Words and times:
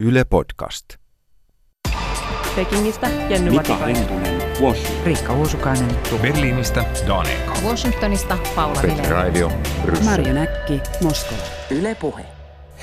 Yle 0.00 0.24
Podcast. 0.24 0.84
Pekingistä 2.56 3.08
Jenny 3.28 3.50
Mika 3.50 3.74
Washington. 3.74 4.22
Riikka 5.04 5.32
Uusukainen, 5.32 5.90
Berliinistä 6.22 6.84
Daniel 7.06 7.38
Washingtonista 7.64 8.38
Paula 8.56 8.82
Vileen. 8.82 9.10
Radio 9.10 9.52
Marjo 10.04 10.32
Näkki, 10.34 10.80
Moskova. 11.02 11.40
Yle 11.70 11.94
Puhe. 11.94 12.24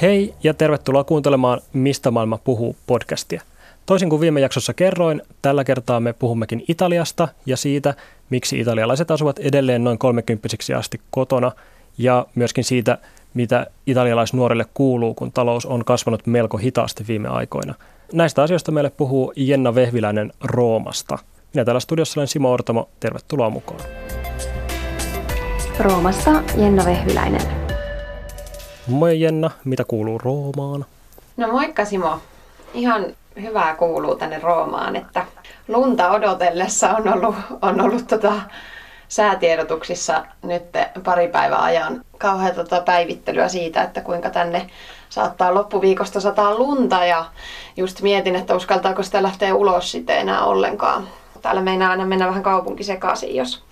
Hei 0.01 0.33
ja 0.43 0.53
tervetuloa 0.53 1.03
kuuntelemaan 1.03 1.61
Mistä 1.73 2.11
maailma 2.11 2.37
puhuu 2.37 2.75
podcastia. 2.87 3.41
Toisin 3.85 4.09
kuin 4.09 4.21
viime 4.21 4.39
jaksossa 4.39 4.73
kerroin, 4.73 5.21
tällä 5.41 5.63
kertaa 5.63 5.99
me 5.99 6.13
puhummekin 6.13 6.63
Italiasta 6.67 7.27
ja 7.45 7.57
siitä, 7.57 7.93
miksi 8.29 8.59
italialaiset 8.59 9.11
asuvat 9.11 9.39
edelleen 9.39 9.83
noin 9.83 9.97
30 9.97 10.47
asti 10.77 11.01
kotona 11.09 11.51
ja 11.97 12.25
myöskin 12.35 12.63
siitä, 12.63 12.97
mitä 13.35 13.67
italialaisnuorille 13.87 14.65
kuuluu, 14.73 15.13
kun 15.13 15.31
talous 15.31 15.65
on 15.65 15.85
kasvanut 15.85 16.27
melko 16.27 16.57
hitaasti 16.57 17.07
viime 17.07 17.29
aikoina. 17.29 17.73
Näistä 18.13 18.43
asioista 18.43 18.71
meille 18.71 18.89
puhuu 18.89 19.33
Jenna 19.35 19.75
Vehviläinen 19.75 20.31
Roomasta. 20.43 21.17
Minä 21.53 21.65
täällä 21.65 21.79
studiossa 21.79 22.19
olen 22.19 22.27
Simo 22.27 22.51
Ortamo. 22.51 22.89
Tervetuloa 22.99 23.49
mukaan. 23.49 23.79
Roomassa 25.79 26.31
Jenna 26.57 26.85
Vehviläinen. 26.85 27.41
Moi 28.87 29.21
Jenna, 29.21 29.51
mitä 29.65 29.83
kuuluu 29.83 30.17
Roomaan? 30.17 30.85
No 31.37 31.47
moikka 31.51 31.85
Simo. 31.85 32.19
Ihan 32.73 33.05
hyvää 33.41 33.75
kuuluu 33.75 34.15
tänne 34.15 34.39
Roomaan, 34.39 34.95
että 34.95 35.25
lunta 35.67 36.11
odotellessa 36.11 36.89
on 36.89 37.13
ollut, 37.13 37.35
on 37.61 37.81
ollut 37.81 38.07
tota 38.07 38.33
säätiedotuksissa 39.07 40.25
nyt 40.43 40.63
pari 41.03 41.27
päivää 41.27 41.63
ajan 41.63 42.01
kauhean 42.17 42.55
tota 42.55 42.81
päivittelyä 42.81 43.47
siitä, 43.47 43.83
että 43.83 44.01
kuinka 44.01 44.29
tänne 44.29 44.67
saattaa 45.09 45.53
loppuviikosta 45.53 46.19
sataa 46.19 46.55
lunta 46.57 47.05
ja 47.05 47.25
just 47.77 48.01
mietin, 48.01 48.35
että 48.35 48.55
uskaltaako 48.55 49.03
sitä 49.03 49.23
lähteä 49.23 49.55
ulos 49.55 49.91
sitten 49.91 50.17
enää 50.17 50.45
ollenkaan. 50.45 51.07
Täällä 51.41 51.61
meinaa 51.61 51.91
aina 51.91 52.05
mennä 52.05 52.27
vähän 52.27 52.43
kaupunki 52.43 52.83
sekaisin, 52.83 53.35
jos, 53.35 53.63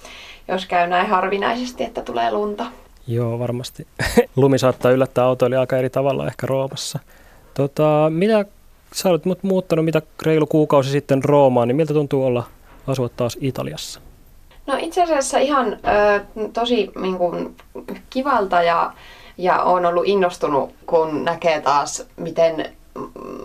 jos 0.48 0.66
käy 0.66 0.88
näin 0.88 1.08
harvinaisesti, 1.08 1.84
että 1.84 2.02
tulee 2.02 2.32
lunta. 2.32 2.66
Joo, 3.08 3.40
varmasti. 3.40 3.88
Lumi 4.36 4.60
saattaa 4.60 4.92
yllättää 4.92 5.26
autoille 5.26 5.58
aika 5.58 5.78
eri 5.78 5.90
tavalla 5.90 6.28
ehkä 6.28 6.48
Roomassa. 6.48 7.00
Tota, 7.54 8.10
mitä 8.10 8.46
sä 8.94 9.10
olet 9.10 9.24
muuttanut 9.42 9.86
mitä 9.86 10.02
reilu 10.26 10.48
kuukausi 10.48 10.90
sitten 10.90 11.24
Roomaan, 11.24 11.68
niin 11.68 11.76
miltä 11.76 11.94
tuntuu 11.94 12.26
olla 12.26 12.44
asua 12.88 13.10
taas 13.10 13.38
Italiassa? 13.42 14.00
No 14.68 14.78
itse 14.80 15.04
asiassa 15.04 15.38
ihan 15.38 15.74
ö, 15.74 16.20
tosi 16.54 16.92
niin 17.02 17.18
kuin, 17.18 17.56
kivalta 18.10 18.64
ja, 18.64 18.94
ja 19.38 19.64
olen 19.64 19.86
ollut 19.86 20.08
innostunut, 20.08 20.74
kun 20.86 21.24
näkee 21.26 21.62
taas, 21.62 22.06
miten 22.18 22.74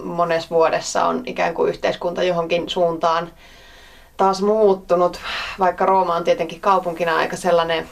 monessa 0.04 0.50
vuodessa 0.50 1.04
on 1.04 1.22
ikään 1.26 1.54
kuin 1.54 1.68
yhteiskunta 1.68 2.22
johonkin 2.22 2.68
suuntaan 2.68 3.30
taas 4.16 4.42
muuttunut, 4.42 5.20
vaikka 5.58 5.86
Rooma 5.86 6.14
on 6.14 6.24
tietenkin 6.24 6.60
kaupunkina 6.60 7.16
aika 7.16 7.36
sellainen 7.36 7.88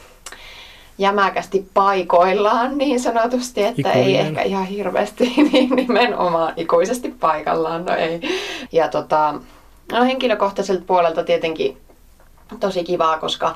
jämäkästi 0.97 1.69
paikoillaan 1.73 2.77
niin 2.77 2.99
sanotusti, 2.99 3.63
että 3.63 3.89
Ikuinen. 3.89 4.03
ei 4.03 4.17
ehkä 4.17 4.41
ihan 4.41 4.65
hirveästi 4.65 5.33
niin 5.51 5.69
nimenomaan 5.69 6.53
ikuisesti 6.57 7.15
paikallaan, 7.19 7.85
no 7.85 7.95
ei. 7.95 8.21
Ja 8.71 8.87
tota, 8.87 9.33
no 9.91 10.03
henkilökohtaiselta 10.03 10.83
puolelta 10.87 11.23
tietenkin 11.23 11.77
tosi 12.59 12.83
kivaa, 12.83 13.19
koska 13.19 13.55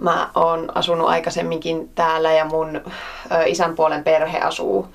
mä 0.00 0.30
oon 0.34 0.72
asunut 0.74 1.08
aikaisemminkin 1.08 1.90
täällä 1.94 2.32
ja 2.32 2.44
mun 2.44 2.80
isän 3.46 3.74
puolen 3.74 4.04
perhe 4.04 4.38
asuu, 4.38 4.88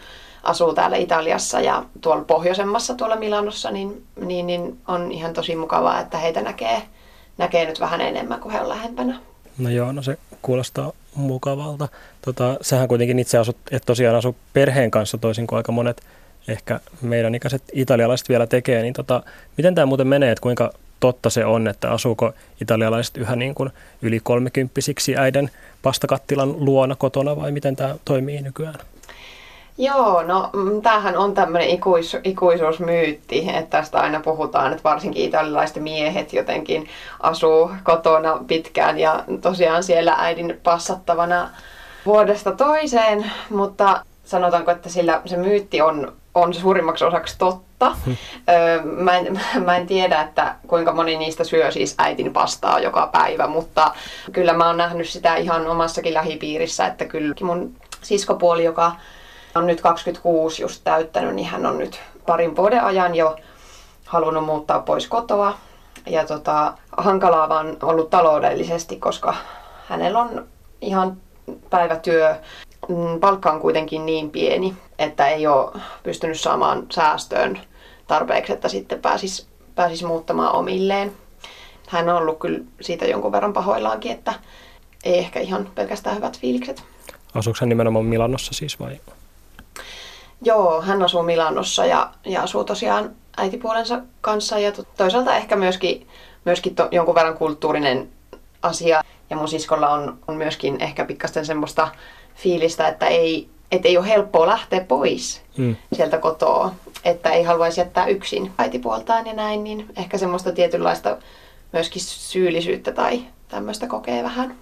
asuu 0.44 0.74
täällä 0.74 0.98
Italiassa 0.98 1.62
ja 1.62 1.84
tuolla 2.02 2.24
pohjoisemmassa 2.24 2.94
tuolla 2.94 3.16
Milanossa, 3.16 3.72
niin, 3.72 4.06
niin, 4.26 4.48
niin 4.48 4.78
on 4.88 5.12
ihan 5.12 5.34
tosi 5.34 5.56
mukavaa, 5.56 6.00
että 6.00 6.18
heitä 6.18 6.42
näkee, 6.42 6.82
näkee 7.38 7.66
nyt 7.66 7.80
vähän 7.80 8.02
enemmän, 8.02 8.40
kuin 8.40 8.54
he 8.54 8.62
on 8.62 8.70
lähempänä. 8.70 9.20
No 9.58 9.70
joo, 9.70 9.92
no 9.92 10.02
se 10.02 10.18
kuulostaa 10.42 10.92
mukavalta. 11.16 11.88
Tota, 12.22 12.58
sähän 12.62 12.88
kuitenkin 12.88 13.20
itse 13.20 13.38
asut, 13.38 13.58
et 13.72 13.84
tosiaan 13.86 14.16
asu 14.16 14.36
perheen 14.54 14.92
kanssa 14.92 15.18
toisin 15.18 15.48
kuin 15.48 15.58
aika 15.58 15.72
monet 15.72 16.04
ehkä 16.48 16.80
meidän 17.02 17.36
ikäiset 17.36 17.64
italialaiset 17.74 18.30
vielä 18.30 18.48
tekee, 18.48 18.82
niin 18.82 18.94
tota, 18.94 19.24
miten 19.58 19.76
tämä 19.76 19.86
muuten 19.86 20.08
menee, 20.08 20.32
että 20.32 20.42
kuinka 20.42 20.74
totta 21.04 21.30
se 21.30 21.46
on, 21.46 21.68
että 21.68 21.92
asuuko 21.92 22.34
italialaiset 22.62 23.18
yhä 23.18 23.36
niin 23.36 23.56
kuin 23.56 23.70
yli 24.02 24.20
kolmekymppisiksi 24.24 25.18
äiden 25.18 25.52
pastakattilan 25.82 26.66
luona 26.66 26.96
kotona 26.96 27.36
vai 27.36 27.52
miten 27.52 27.76
tämä 27.76 27.96
toimii 28.06 28.42
nykyään? 28.42 28.80
Joo, 29.78 30.24
no 30.24 30.50
mm, 30.54 30.82
tämähän 30.82 31.18
on 31.18 31.34
tämmöinen 31.34 31.70
ikuis, 31.70 32.18
ikuisuusmyytti, 32.24 33.50
että 33.50 33.78
tästä 33.78 34.00
aina 34.00 34.20
puhutaan, 34.20 34.72
että 34.72 34.84
varsinkin 34.84 35.26
italialaiset 35.26 35.84
miehet 35.84 36.34
jotenkin 36.34 36.88
asuu 37.20 37.72
kotona 37.84 38.40
pitkään 38.48 39.00
ja 39.00 39.24
tosiaan 39.42 39.84
siellä 39.84 40.16
äidin 40.18 40.60
passattavana 40.64 41.50
vuodesta 42.06 42.52
toiseen, 42.52 43.32
mutta 43.50 44.06
sanotaanko, 44.24 44.72
että 44.72 44.90
sillä 44.90 45.22
se 45.26 45.38
myytti 45.38 45.82
on, 45.82 46.14
on 46.36 46.54
suurimmaksi 46.54 47.06
osaksi 47.06 47.38
totta. 47.38 47.73
Öö, 48.50 48.82
mä, 48.84 49.18
en, 49.18 49.42
mä 49.66 49.78
en 49.78 49.88
tiedä, 49.88 50.22
että 50.22 50.56
kuinka 50.68 50.94
moni 50.94 51.18
niistä 51.18 51.44
syö 51.44 51.72
siis 51.72 51.96
äitin 51.98 52.34
pastaa 52.34 52.80
joka 52.80 53.10
päivä, 53.12 53.48
mutta 53.48 53.94
kyllä 54.32 54.54
mä 54.54 54.68
oon 54.68 54.78
nähnyt 54.78 55.10
sitä 55.10 55.36
ihan 55.36 55.68
omassakin 55.68 56.14
lähipiirissä, 56.14 56.88
että 56.88 57.06
kyllä 57.06 57.36
mun 57.42 57.76
siskopuoli, 58.02 58.64
joka 58.64 58.92
on 59.56 59.68
nyt 59.68 59.82
26 59.82 60.62
just 60.62 60.82
täyttänyt, 60.84 61.36
niin 61.36 61.48
hän 61.48 61.66
on 61.66 61.78
nyt 61.78 62.00
parin 62.26 62.56
vuoden 62.56 62.84
ajan 62.84 63.16
jo 63.16 63.36
halunnut 64.06 64.46
muuttaa 64.46 64.80
pois 64.80 65.08
kotoa. 65.08 65.58
Ja 66.06 66.26
tota, 66.26 66.74
hankalaa 66.98 67.50
vaan 67.50 67.78
ollut 67.82 68.10
taloudellisesti, 68.10 68.96
koska 68.96 69.36
hänellä 69.88 70.20
on 70.20 70.48
ihan 70.82 71.18
päivätyö. 71.70 72.36
Mm, 72.88 73.20
Palkka 73.20 73.52
on 73.52 73.62
kuitenkin 73.62 74.06
niin 74.06 74.32
pieni, 74.32 74.76
että 75.00 75.28
ei 75.28 75.48
ole 75.48 75.72
pystynyt 76.04 76.40
saamaan 76.40 76.86
säästöön 76.92 77.60
tarpeeksi, 78.08 78.54
että 78.54 78.70
sitten 78.70 79.02
pääsisi, 79.02 79.48
pääsisi 79.76 80.06
muuttamaan 80.06 80.56
omilleen. 80.56 81.12
Hän 81.88 82.10
on 82.10 82.16
ollut 82.16 82.40
kyllä 82.40 82.60
siitä 82.82 83.06
jonkun 83.06 83.32
verran 83.32 83.54
pahoillaankin, 83.54 84.12
että 84.12 84.34
ei 85.04 85.18
ehkä 85.18 85.40
ihan 85.40 85.70
pelkästään 85.76 86.16
hyvät 86.16 86.40
fiilikset. 86.40 86.84
Asuuko 87.36 87.58
hän 87.62 87.70
nimenomaan 87.70 88.06
Milanossa 88.06 88.54
siis 88.54 88.80
vai? 88.80 89.00
Joo, 90.42 90.82
hän 90.82 91.04
asuu 91.04 91.24
Milanossa 91.24 91.86
ja, 91.86 92.12
ja 92.26 92.42
asuu 92.44 92.64
tosiaan 92.64 93.12
äitipuolensa 93.38 94.02
kanssa 94.22 94.60
ja 94.60 94.72
to- 94.72 94.86
toisaalta 94.98 95.36
ehkä 95.36 95.56
myöskin, 95.56 96.08
myöskin 96.46 96.76
to, 96.76 96.88
jonkun 96.92 97.16
verran 97.16 97.38
kulttuurinen 97.38 98.10
asia. 98.62 99.04
Ja 99.30 99.36
mun 99.36 99.48
siskolla 99.48 99.90
on, 99.90 100.20
on 100.28 100.36
myöskin 100.36 100.82
ehkä 100.82 101.06
pikkasten 101.06 101.46
semmoista 101.46 101.88
fiilistä, 102.36 102.88
että 102.88 103.08
ei, 103.08 103.50
et 103.74 103.86
ei 103.86 103.98
ole 103.98 104.08
helppoa 104.08 104.48
lähteä 104.48 104.82
pois 104.82 105.44
Mm. 105.58 105.76
sieltä 105.94 106.18
kotoa, 106.18 106.72
että 107.06 107.32
ei 107.32 107.44
haluaisi 107.44 107.82
jättää 107.82 108.08
yksin 108.08 108.52
äitipuoltaan 108.58 109.28
ja 109.28 109.34
näin, 109.34 109.64
niin 109.64 109.86
ehkä 109.98 110.18
semmoista 110.18 110.52
tietynlaista 110.52 111.18
myöskin 111.74 112.02
syyllisyyttä 112.02 112.92
tai 112.92 113.22
tämmöistä 113.48 113.88
kokee 113.88 114.24
vähän. 114.24 114.56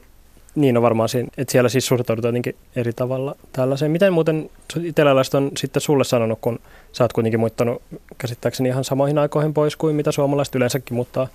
Niin 0.55 0.77
on 0.77 0.83
varmaan 0.83 1.09
siinä, 1.09 1.29
että 1.38 1.51
siellä 1.51 1.69
siis 1.69 1.88
suhtaudutaan 1.88 2.29
jotenkin 2.29 2.55
eri 2.75 2.94
tavalla 2.94 3.35
tällaiseen. 3.53 3.91
Miten 3.91 4.13
muuten 4.13 4.49
italialaiset 4.83 5.33
on 5.33 5.51
sitten 5.57 5.81
sulle 5.81 6.03
sanonut, 6.03 6.39
kun 6.41 6.59
sä 6.91 7.03
oot 7.03 7.13
kuitenkin 7.13 7.39
muuttanut 7.39 7.81
käsittääkseni 8.17 8.69
ihan 8.69 8.83
samoihin 8.83 9.17
aikoihin 9.17 9.53
pois 9.53 9.75
kuin 9.75 9.95
mitä 9.95 10.11
suomalaiset 10.11 10.55
yleensäkin 10.55 10.95
muuttaa 10.95 11.28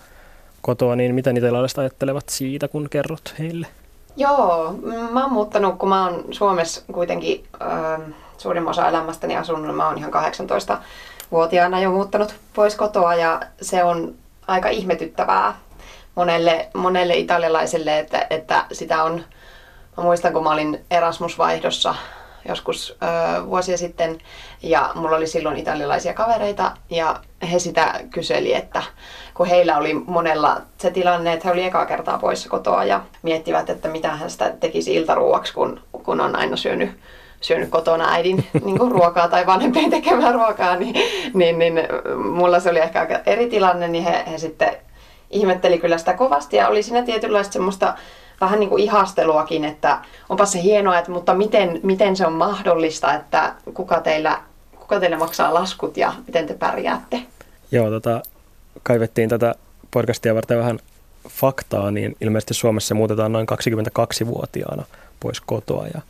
kotoa, 0.62 0.97
niin 0.97 1.14
miten 1.14 1.37
italialaiset 1.37 1.78
ajattelevat 1.78 2.28
siitä, 2.28 2.69
kun 2.69 2.91
kerrot 2.91 3.34
heille? 3.38 3.66
Joo, 4.16 4.75
mä 5.10 5.22
oon 5.22 5.32
muuttanut, 5.32 5.78
kun 5.78 5.88
mä 5.88 6.04
oon 6.04 6.25
Suomessa 6.31 6.82
kuitenkin 6.93 7.44
äh, 7.62 8.00
suurimman 8.38 8.71
osa 8.71 8.88
elämästäni 8.88 9.37
asunut, 9.37 9.77
mä 9.77 9.87
oon 9.87 9.99
ihan 9.99 10.12
18-vuotiaana 10.12 11.81
jo 11.81 11.91
muuttanut 11.91 12.34
pois 12.55 12.75
kotoa 12.75 13.14
ja 13.14 13.40
se 13.62 13.85
on 13.85 14.14
aika 14.46 14.69
ihmetyttävää 14.69 15.55
monelle, 16.14 16.69
monelle 16.75 17.14
italialaiselle, 17.17 17.99
että, 17.99 18.26
että 18.31 18.64
sitä 18.73 19.02
on, 19.02 19.25
mä 19.96 20.02
muistan 20.05 20.32
kun 20.32 20.44
mä 20.44 20.50
olin 20.52 20.85
Erasmus-vaihdossa 20.90 21.94
joskus 22.49 22.96
ö, 23.02 23.46
vuosia 23.46 23.79
sitten 23.79 24.19
ja 24.62 24.90
mulla 24.94 25.17
oli 25.17 25.26
silloin 25.26 25.56
italialaisia 25.56 26.14
kavereita 26.14 26.73
ja 26.90 27.20
he 27.46 27.58
sitä 27.58 28.00
kyseli, 28.10 28.54
että 28.54 28.82
kun 29.34 29.46
heillä 29.46 29.78
oli 29.78 29.94
monella 29.94 30.60
se 30.78 30.90
tilanne, 30.90 31.32
että 31.32 31.48
he 31.48 31.52
oli 31.52 31.64
ekaa 31.64 31.87
kertaa 31.87 32.19
poissa 32.19 32.48
kotoa 32.48 32.84
ja 32.84 33.00
miettivät, 33.22 33.70
että 33.70 33.88
mitä 33.88 34.08
hän 34.08 34.31
sitä 34.31 34.50
tekisi 34.60 34.94
iltaruuaksi, 34.94 35.54
kun, 35.54 35.81
kun 35.93 36.20
on 36.20 36.37
aina 36.37 36.56
syönyt 36.56 36.90
syönyt 37.40 37.70
kotona 37.70 38.12
äidin 38.12 38.37
niin 38.64 38.78
kuin 38.78 38.93
ruokaa 38.93 39.28
tai 39.28 39.46
vanhempien 39.46 39.90
tekemää 39.90 40.32
ruokaa, 40.32 40.76
niin, 40.76 40.94
niin, 41.34 41.58
niin 41.58 41.75
mulla 42.25 42.60
se 42.60 42.70
oli 42.70 42.78
ehkä 42.78 43.00
aika 43.00 43.20
eri 43.26 43.46
tilanne, 43.46 43.88
niin 43.88 44.04
he, 44.04 44.25
he 44.31 44.38
sitten 44.38 44.76
ihmetteli 45.31 45.78
kyllä 45.78 45.99
sitä 45.99 46.14
kovasti 46.14 46.56
ja 46.56 46.69
oli 46.69 46.82
siinä 46.82 47.02
tietynlaista 47.02 47.52
semmoista 47.52 47.94
vähän 48.40 48.60
niin 48.60 48.70
kuin 48.70 48.82
ihasteluakin, 48.82 49.64
että 49.64 49.99
onpa 50.28 50.46
se 50.46 50.62
hienoa, 50.62 50.99
että, 50.99 51.10
mutta 51.10 51.34
miten, 51.34 51.81
miten 51.82 52.16
se 52.16 52.26
on 52.26 52.32
mahdollista, 52.32 53.14
että 53.14 53.54
kuka 53.75 54.00
teillä 54.00 54.38
kuka 54.78 55.00
teille 55.00 55.16
maksaa 55.16 55.54
laskut 55.54 55.96
ja 55.96 56.12
miten 56.26 56.46
te 56.46 56.54
pärjäätte? 56.54 57.22
Joo, 57.72 57.90
tota, 57.90 58.22
kaivettiin 58.82 59.28
tätä 59.28 59.54
podcastia 59.90 60.34
varten 60.34 60.58
vähän 60.58 60.78
faktaa, 61.28 61.90
niin 61.90 62.16
ilmeisesti 62.20 62.54
Suomessa 62.54 62.94
muutetaan 62.94 63.32
noin 63.32 63.46
22-vuotiaana 63.52 64.84
pois 65.20 65.40
kotoa 65.40 65.86
ja 65.94 66.00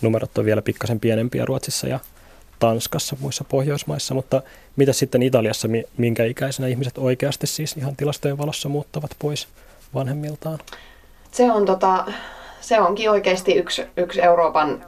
numerot 0.00 0.38
on 0.38 0.44
vielä 0.44 0.62
pikkasen 0.62 1.00
pienempiä 1.00 1.44
Ruotsissa 1.44 1.88
ja 1.88 2.00
Tanskassa, 2.58 3.16
muissa 3.20 3.44
Pohjoismaissa, 3.44 4.14
mutta 4.14 4.42
mitä 4.76 4.92
sitten 4.92 5.22
Italiassa, 5.22 5.68
minkä 5.96 6.24
ikäisenä 6.24 6.68
ihmiset 6.68 6.98
oikeasti 6.98 7.46
siis 7.46 7.76
ihan 7.76 7.96
tilastojen 7.96 8.38
valossa 8.38 8.68
muuttavat 8.68 9.10
pois 9.18 9.48
vanhemmiltaan? 9.94 10.58
Se 11.32 11.52
on 11.52 11.66
tota, 11.66 12.04
se 12.60 12.80
onkin 12.80 13.10
oikeasti 13.10 13.54
yksi, 13.54 13.86
yksi 13.96 14.22
Euroopan, 14.22 14.84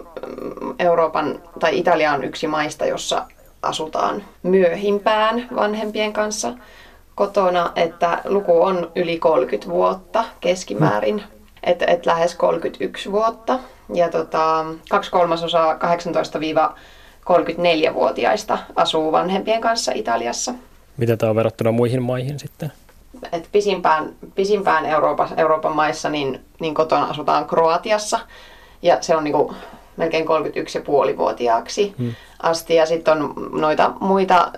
Euroopan, 0.78 1.42
tai 1.60 1.78
Italia 1.78 2.12
on 2.12 2.25
yksi 2.25 2.46
maista, 2.46 2.86
jossa 2.86 3.26
asutaan 3.62 4.25
myöhimpään 4.43 5.49
vanhempien 5.56 6.12
kanssa 6.12 6.52
kotona, 7.14 7.72
että 7.76 8.22
luku 8.25 8.62
on 8.62 8.90
yli 8.96 9.19
30 9.19 9.69
vuotta 9.69 10.25
keskimäärin, 10.40 11.22
että 11.62 11.84
et 11.88 12.06
lähes 12.06 12.34
31 12.34 13.12
vuotta. 13.12 13.58
Ja 13.94 14.08
tota, 14.08 14.64
kaksi 14.90 15.10
kolmasosaa 15.10 15.75
18-34-vuotiaista 15.75 18.58
asuu 18.76 19.12
vanhempien 19.12 19.61
kanssa 19.61 19.93
Italiassa. 19.94 20.54
Miten 20.96 21.19
tämä 21.19 21.31
on 21.31 21.37
verrattuna 21.37 21.72
muihin 21.72 22.02
maihin 22.02 22.38
sitten? 22.38 22.72
Et 23.32 23.49
pisimpään, 23.52 24.14
pisimpään 24.34 24.87
Euroopan, 24.87 25.28
Euroopan 25.37 25.76
maissa 25.76 26.08
niin, 26.08 26.40
niin 26.61 26.75
kotona 26.75 27.04
asutaan 27.04 27.46
Kroatiassa 27.46 28.20
ja 28.82 28.99
se 29.00 29.16
on 29.16 29.25
niinku 29.25 29.54
melkein 29.96 30.25
31,5-vuotiaaksi 30.25 31.94
hmm. 31.99 32.14
Asti. 32.43 32.75
Ja 32.75 32.87
sitten 32.87 33.23
on 33.23 33.35
noita 33.52 33.93
muita 34.00 34.52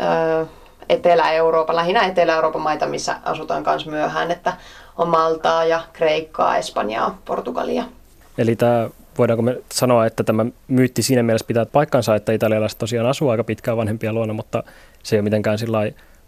Etelä-Euroopan, 0.88 1.76
lähinnä 1.76 2.06
Etelä-Euroopan 2.06 2.62
maita, 2.62 2.86
missä 2.86 3.16
asutaan 3.24 3.62
myös 3.66 3.86
myöhään, 3.86 4.30
että 4.30 4.52
on 4.96 5.08
Maltaa 5.08 5.64
ja 5.64 5.80
Kreikkaa, 5.92 6.56
Espanjaa, 6.56 7.18
Portugalia. 7.24 7.84
Eli 8.38 8.56
tämä, 8.56 8.88
voidaanko 9.18 9.42
me 9.42 9.56
sanoa, 9.72 10.06
että 10.06 10.24
tämä 10.24 10.46
myytti 10.68 11.02
siinä 11.02 11.22
mielessä 11.22 11.46
pitää 11.46 11.66
paikkansa, 11.66 12.14
että 12.14 12.32
italialaiset 12.32 12.78
tosiaan 12.78 13.06
asuu 13.06 13.28
aika 13.28 13.44
pitkään 13.44 13.76
vanhempia 13.76 14.12
luona, 14.12 14.32
mutta 14.32 14.62
se 15.02 15.16
ei 15.16 15.18
ole 15.18 15.24
mitenkään 15.24 15.58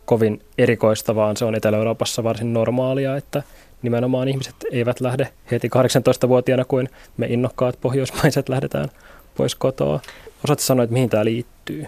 kovin 0.05 0.43
erikoista, 0.59 1.15
vaan 1.15 1.37
se 1.37 1.45
on 1.45 1.55
Etelä-Euroopassa 1.55 2.25
varsin 2.25 2.53
normaalia, 2.53 3.17
että 3.17 3.43
nimenomaan 3.83 4.29
ihmiset 4.29 4.55
eivät 4.71 5.01
lähde 5.01 5.29
heti 5.51 5.69
18-vuotiaana 5.69 6.65
kuin 6.65 6.89
me 7.17 7.27
innokkaat 7.27 7.79
pohjoismaiset 7.81 8.49
lähdetään 8.49 8.89
pois 9.37 9.55
kotoa. 9.55 10.01
Osaatko 10.45 10.63
sanoa, 10.63 10.85
että 10.85 10.93
mihin 10.93 11.11
tämä 11.11 11.25
liittyy? 11.25 11.87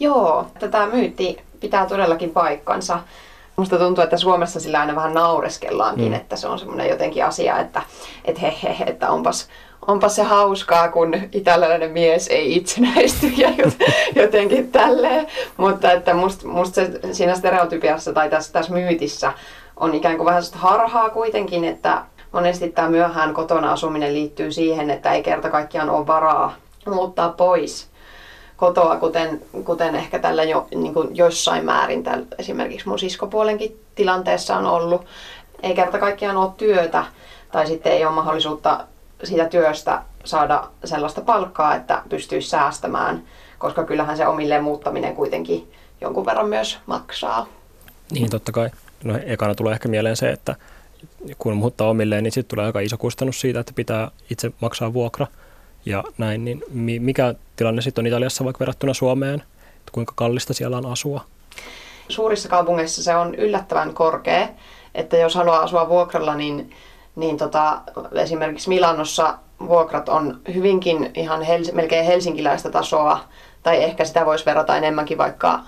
Joo, 0.00 0.46
tätä 0.58 0.86
myytti 0.86 1.40
pitää 1.60 1.86
todellakin 1.86 2.30
paikkansa. 2.30 3.00
Musta 3.56 3.78
tuntuu, 3.78 4.04
että 4.04 4.16
Suomessa 4.16 4.60
sillä 4.60 4.80
aina 4.80 4.96
vähän 4.96 5.14
naureskellaankin, 5.14 6.08
mm. 6.08 6.14
että 6.14 6.36
se 6.36 6.48
on 6.48 6.58
semmoinen 6.58 6.88
jotenkin 6.88 7.24
asia, 7.24 7.58
että 7.58 7.82
et 8.24 8.42
he, 8.42 8.56
he, 8.62 8.84
että 8.86 9.10
onpas, 9.10 9.48
onpas 9.86 10.16
se 10.16 10.22
hauskaa, 10.22 10.88
kun 10.88 11.14
italialainen 11.32 11.90
mies 11.90 12.28
ei 12.28 12.56
itsenäisty 12.56 13.26
ja 13.26 13.50
jotenkin 14.22 14.72
tälleen. 14.72 15.26
Mutta 15.56 15.92
että 15.92 16.14
musta 16.14 16.48
must 16.48 16.74
se 16.74 16.90
siinä 17.12 17.34
stereotypiassa 17.34 18.12
tai 18.12 18.30
tässä, 18.30 18.52
tässä 18.52 18.72
myytissä 18.72 19.32
on 19.76 19.94
ikään 19.94 20.16
kuin 20.16 20.26
vähän 20.26 20.42
harhaa 20.52 21.10
kuitenkin, 21.10 21.64
että 21.64 22.02
monesti 22.32 22.68
tämä 22.70 22.88
myöhään 22.88 23.34
kotona 23.34 23.72
asuminen 23.72 24.14
liittyy 24.14 24.52
siihen, 24.52 24.90
että 24.90 25.12
ei 25.12 25.22
kerta 25.22 25.50
kaikkiaan 25.50 25.90
ole 25.90 26.06
varaa 26.06 26.54
muuttaa 26.90 27.28
pois 27.28 27.88
kotoa, 28.56 28.96
kuten, 28.96 29.42
kuten 29.64 29.94
ehkä 29.94 30.18
tällä 30.18 30.44
jo, 30.44 30.68
niin 30.74 30.94
kuin 30.94 31.16
jossain 31.16 31.64
määrin 31.64 32.04
tällä, 32.04 32.26
esimerkiksi 32.38 32.88
mun 32.88 32.98
siskopuolenkin 32.98 33.80
tilanteessa 33.94 34.56
on 34.56 34.66
ollut. 34.66 35.06
Ei 35.62 35.74
kerta 35.74 35.98
kaikkiaan 35.98 36.36
ole 36.36 36.50
työtä 36.56 37.04
tai 37.52 37.66
sitten 37.66 37.92
ei 37.92 38.04
ole 38.04 38.14
mahdollisuutta 38.14 38.84
siitä 39.24 39.44
työstä 39.44 40.02
saada 40.24 40.68
sellaista 40.84 41.20
palkkaa, 41.20 41.74
että 41.74 42.02
pystyisi 42.08 42.48
säästämään, 42.48 43.22
koska 43.58 43.84
kyllähän 43.84 44.16
se 44.16 44.26
omilleen 44.26 44.64
muuttaminen 44.64 45.16
kuitenkin 45.16 45.72
jonkun 46.00 46.26
verran 46.26 46.48
myös 46.48 46.78
maksaa. 46.86 47.46
Niin, 48.10 48.30
totta 48.30 48.52
kai. 48.52 48.70
No 49.04 49.18
ekana 49.26 49.54
tulee 49.54 49.72
ehkä 49.72 49.88
mieleen 49.88 50.16
se, 50.16 50.30
että 50.30 50.56
kun 51.38 51.56
muuttaa 51.56 51.88
omilleen, 51.88 52.24
niin 52.24 52.32
sitten 52.32 52.56
tulee 52.56 52.66
aika 52.66 52.80
iso 52.80 52.98
kustannus 52.98 53.40
siitä, 53.40 53.60
että 53.60 53.72
pitää 53.76 54.10
itse 54.30 54.52
maksaa 54.60 54.92
vuokra 54.92 55.26
ja 55.86 56.04
näin. 56.18 56.44
Niin 56.44 57.02
mikä 57.02 57.34
tilanne 57.56 57.82
sitten 57.82 58.02
on 58.02 58.06
Italiassa 58.06 58.44
vaikka 58.44 58.60
verrattuna 58.60 58.94
Suomeen? 58.94 59.42
Että 59.76 59.92
kuinka 59.92 60.12
kallista 60.16 60.54
siellä 60.54 60.76
on 60.76 60.86
asua? 60.86 61.24
Suurissa 62.08 62.48
kaupungeissa 62.48 63.02
se 63.02 63.16
on 63.16 63.34
yllättävän 63.34 63.94
korkea, 63.94 64.48
että 64.94 65.16
jos 65.16 65.34
haluaa 65.34 65.60
asua 65.60 65.88
vuokralla, 65.88 66.34
niin, 66.34 66.70
niin 67.16 67.36
tota, 67.36 67.80
esimerkiksi 68.12 68.68
Milanossa 68.68 69.38
vuokrat 69.68 70.08
on 70.08 70.40
hyvinkin 70.54 71.10
ihan 71.14 71.42
hels- 71.42 71.74
melkein 71.74 72.04
helsinkiläistä 72.04 72.70
tasoa, 72.70 73.20
tai 73.62 73.84
ehkä 73.84 74.04
sitä 74.04 74.26
voisi 74.26 74.46
verrata 74.46 74.76
enemmänkin 74.76 75.18
vaikka 75.18 75.60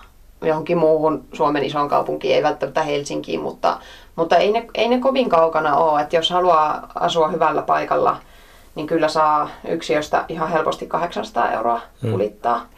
johonkin 0.43 0.79
muuhun 0.79 1.25
Suomen 1.33 1.65
isoon 1.65 1.89
kaupunkiin, 1.89 2.35
ei 2.35 2.43
välttämättä 2.43 2.83
Helsinkiin, 2.83 3.41
mutta, 3.41 3.79
mutta 4.17 4.37
ei, 4.37 4.53
ne, 4.53 4.67
ei 4.75 4.89
ne 4.89 4.99
kovin 4.99 5.29
kaukana 5.29 5.77
ole. 5.77 6.01
Että 6.01 6.17
jos 6.17 6.31
haluaa 6.31 6.93
asua 6.95 7.29
hyvällä 7.29 7.63
paikalla, 7.63 8.17
niin 8.75 8.87
kyllä 8.87 9.08
saa 9.08 9.50
yksiöstä 9.69 10.25
ihan 10.28 10.50
helposti 10.50 10.87
800 10.87 11.52
euroa 11.52 11.81
hmm. 12.02 12.11
kulittaa. 12.11 12.58
Hmm. 12.58 12.69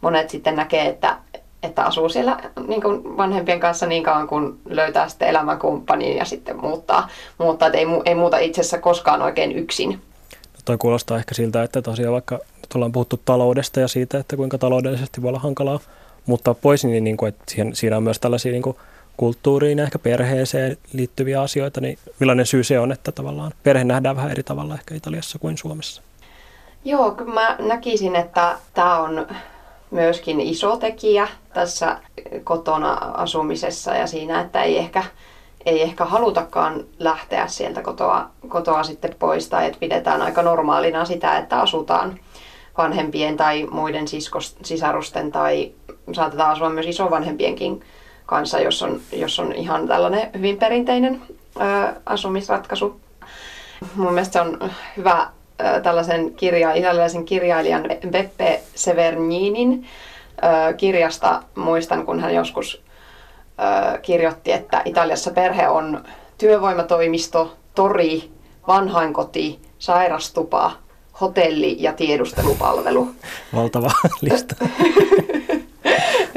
Monet 0.00 0.30
sitten 0.30 0.56
näkee, 0.56 0.86
että, 0.86 1.16
että 1.62 1.84
asuu 1.84 2.08
siellä 2.08 2.38
niin 2.66 2.82
kuin 2.82 3.16
vanhempien 3.16 3.60
kanssa 3.60 3.86
niin 3.86 4.02
kauan, 4.02 4.28
kun 4.28 4.58
löytää 4.68 5.08
sitten 5.08 5.28
elämänkumppanin 5.28 6.16
ja 6.16 6.24
sitten 6.24 6.60
muuttaa. 6.60 7.08
muuttaa 7.38 7.68
että 7.68 7.78
ei, 7.78 7.86
ei 8.04 8.14
muuta 8.14 8.38
itsessä 8.38 8.78
koskaan 8.78 9.22
oikein 9.22 9.52
yksin. 9.52 9.90
No 10.52 10.58
toi 10.64 10.78
kuulostaa 10.78 11.18
ehkä 11.18 11.34
siltä, 11.34 11.62
että 11.62 11.82
tosiaan 11.82 12.12
vaikka 12.12 12.34
nyt 12.34 12.74
ollaan 12.74 12.92
puhuttu 12.92 13.20
taloudesta 13.24 13.80
ja 13.80 13.88
siitä, 13.88 14.18
että 14.18 14.36
kuinka 14.36 14.58
taloudellisesti 14.58 15.22
voi 15.22 15.28
olla 15.28 15.38
hankalaa 15.38 15.80
muuttaa 16.26 16.54
pois, 16.54 16.84
niin, 16.84 17.04
niin 17.04 17.16
kuin, 17.16 17.28
että 17.28 17.44
siihen, 17.48 17.76
siinä 17.76 17.96
on 17.96 18.02
myös 18.02 18.18
tällaisia 18.18 18.52
niin 18.52 18.62
kuin 18.62 18.76
kulttuuriin 19.16 19.78
ja 19.78 19.84
ehkä 19.84 19.98
perheeseen 19.98 20.76
liittyviä 20.92 21.42
asioita, 21.42 21.80
niin 21.80 21.98
millainen 22.18 22.46
syy 22.46 22.64
se 22.64 22.78
on, 22.78 22.92
että 22.92 23.12
tavallaan 23.12 23.52
perhe 23.62 23.84
nähdään 23.84 24.16
vähän 24.16 24.30
eri 24.30 24.42
tavalla 24.42 24.74
ehkä 24.74 24.94
Italiassa 24.94 25.38
kuin 25.38 25.58
Suomessa? 25.58 26.02
Joo, 26.84 27.10
kyllä 27.10 27.34
mä 27.34 27.56
näkisin, 27.60 28.16
että 28.16 28.56
tämä 28.74 28.98
on 28.98 29.26
myöskin 29.90 30.40
iso 30.40 30.76
tekijä 30.76 31.28
tässä 31.54 31.98
kotona 32.44 32.92
asumisessa 32.94 33.94
ja 33.94 34.06
siinä, 34.06 34.40
että 34.40 34.62
ei 34.62 34.78
ehkä, 34.78 35.04
ei 35.66 35.82
ehkä 35.82 36.04
halutakaan 36.04 36.84
lähteä 36.98 37.46
sieltä 37.46 37.82
kotoa, 37.82 38.30
kotoa 38.48 38.82
sitten 38.82 39.14
pois 39.18 39.48
tai 39.48 39.66
että 39.66 39.78
pidetään 39.80 40.22
aika 40.22 40.42
normaalina 40.42 41.04
sitä, 41.04 41.38
että 41.38 41.60
asutaan 41.60 42.18
vanhempien 42.78 43.36
tai 43.36 43.66
muiden 43.70 44.08
siskos, 44.08 44.56
sisarusten 44.62 45.32
tai 45.32 45.72
saatetaan 46.12 46.50
asua 46.50 46.70
myös 46.70 46.86
isovanhempienkin 46.86 47.84
kanssa, 48.26 48.60
jos 48.60 48.82
on, 48.82 49.00
jos 49.12 49.38
on 49.38 49.52
ihan 49.52 49.88
tällainen 49.88 50.30
hyvin 50.36 50.56
perinteinen 50.56 51.22
ö, 51.56 51.92
asumisratkaisu. 52.06 53.00
Mun 53.94 54.12
mielestä 54.12 54.32
se 54.32 54.40
on 54.40 54.70
hyvä 54.96 55.28
ö, 55.60 55.80
tällaisen 55.80 56.34
kirja, 56.34 56.72
italialaisen 56.72 57.24
kirjailijan 57.24 57.84
Beppe 58.10 58.60
Severninin 58.74 59.86
ö, 60.42 60.72
kirjasta. 60.72 61.42
Muistan, 61.54 62.06
kun 62.06 62.20
hän 62.20 62.34
joskus 62.34 62.82
ö, 63.94 63.98
kirjoitti, 63.98 64.52
että 64.52 64.82
Italiassa 64.84 65.30
perhe 65.30 65.68
on 65.68 66.04
työvoimatoimisto, 66.38 67.56
tori, 67.74 68.30
vanhainkoti, 68.68 69.58
sairastupa, 69.78 70.72
hotelli 71.20 71.76
ja 71.78 71.92
tiedustelupalvelu. 71.92 73.08
Valtava 73.54 73.90
lista. 74.20 74.54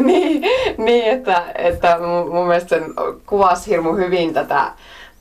niin, 0.12 0.42
niin, 0.78 1.06
että, 1.06 1.44
että 1.56 2.00
mun 2.32 2.48
mielestä 2.48 2.70
sen 2.70 2.94
kuvasi 3.26 3.70
hirmu 3.70 3.94
hyvin 3.94 4.34
tätä, 4.34 4.72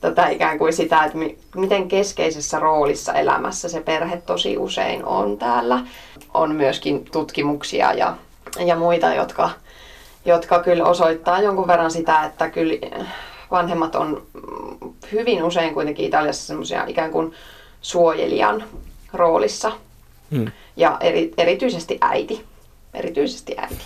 tätä 0.01 0.27
ikään 0.27 0.57
kuin 0.57 0.73
sitä, 0.73 1.03
että 1.03 1.17
mi, 1.17 1.37
miten 1.55 1.87
keskeisessä 1.87 2.59
roolissa 2.59 3.13
elämässä 3.13 3.69
se 3.69 3.81
perhe 3.81 4.21
tosi 4.25 4.57
usein 4.57 5.05
on 5.05 5.37
täällä. 5.37 5.79
On 6.33 6.55
myöskin 6.55 7.05
tutkimuksia 7.11 7.93
ja, 7.93 8.15
ja 8.65 8.75
muita, 8.75 9.13
jotka, 9.13 9.49
jotka 10.25 10.63
kyllä 10.63 10.83
osoittaa 10.83 11.41
jonkun 11.41 11.67
verran 11.67 11.91
sitä, 11.91 12.23
että 12.23 12.49
kyllä 12.49 12.73
vanhemmat 13.51 13.95
on 13.95 14.23
hyvin 15.11 15.43
usein 15.43 15.73
kuitenkin 15.73 16.05
Italiassa 16.05 16.47
semmoisia 16.47 16.85
ikään 16.87 17.11
kuin 17.11 17.33
suojelijan 17.81 18.63
roolissa. 19.13 19.71
Hmm. 20.31 20.51
Ja 20.75 20.97
eri, 21.01 21.33
erityisesti 21.37 21.97
äiti 22.01 22.45
erityisesti 22.95 23.55
äiti. 23.57 23.81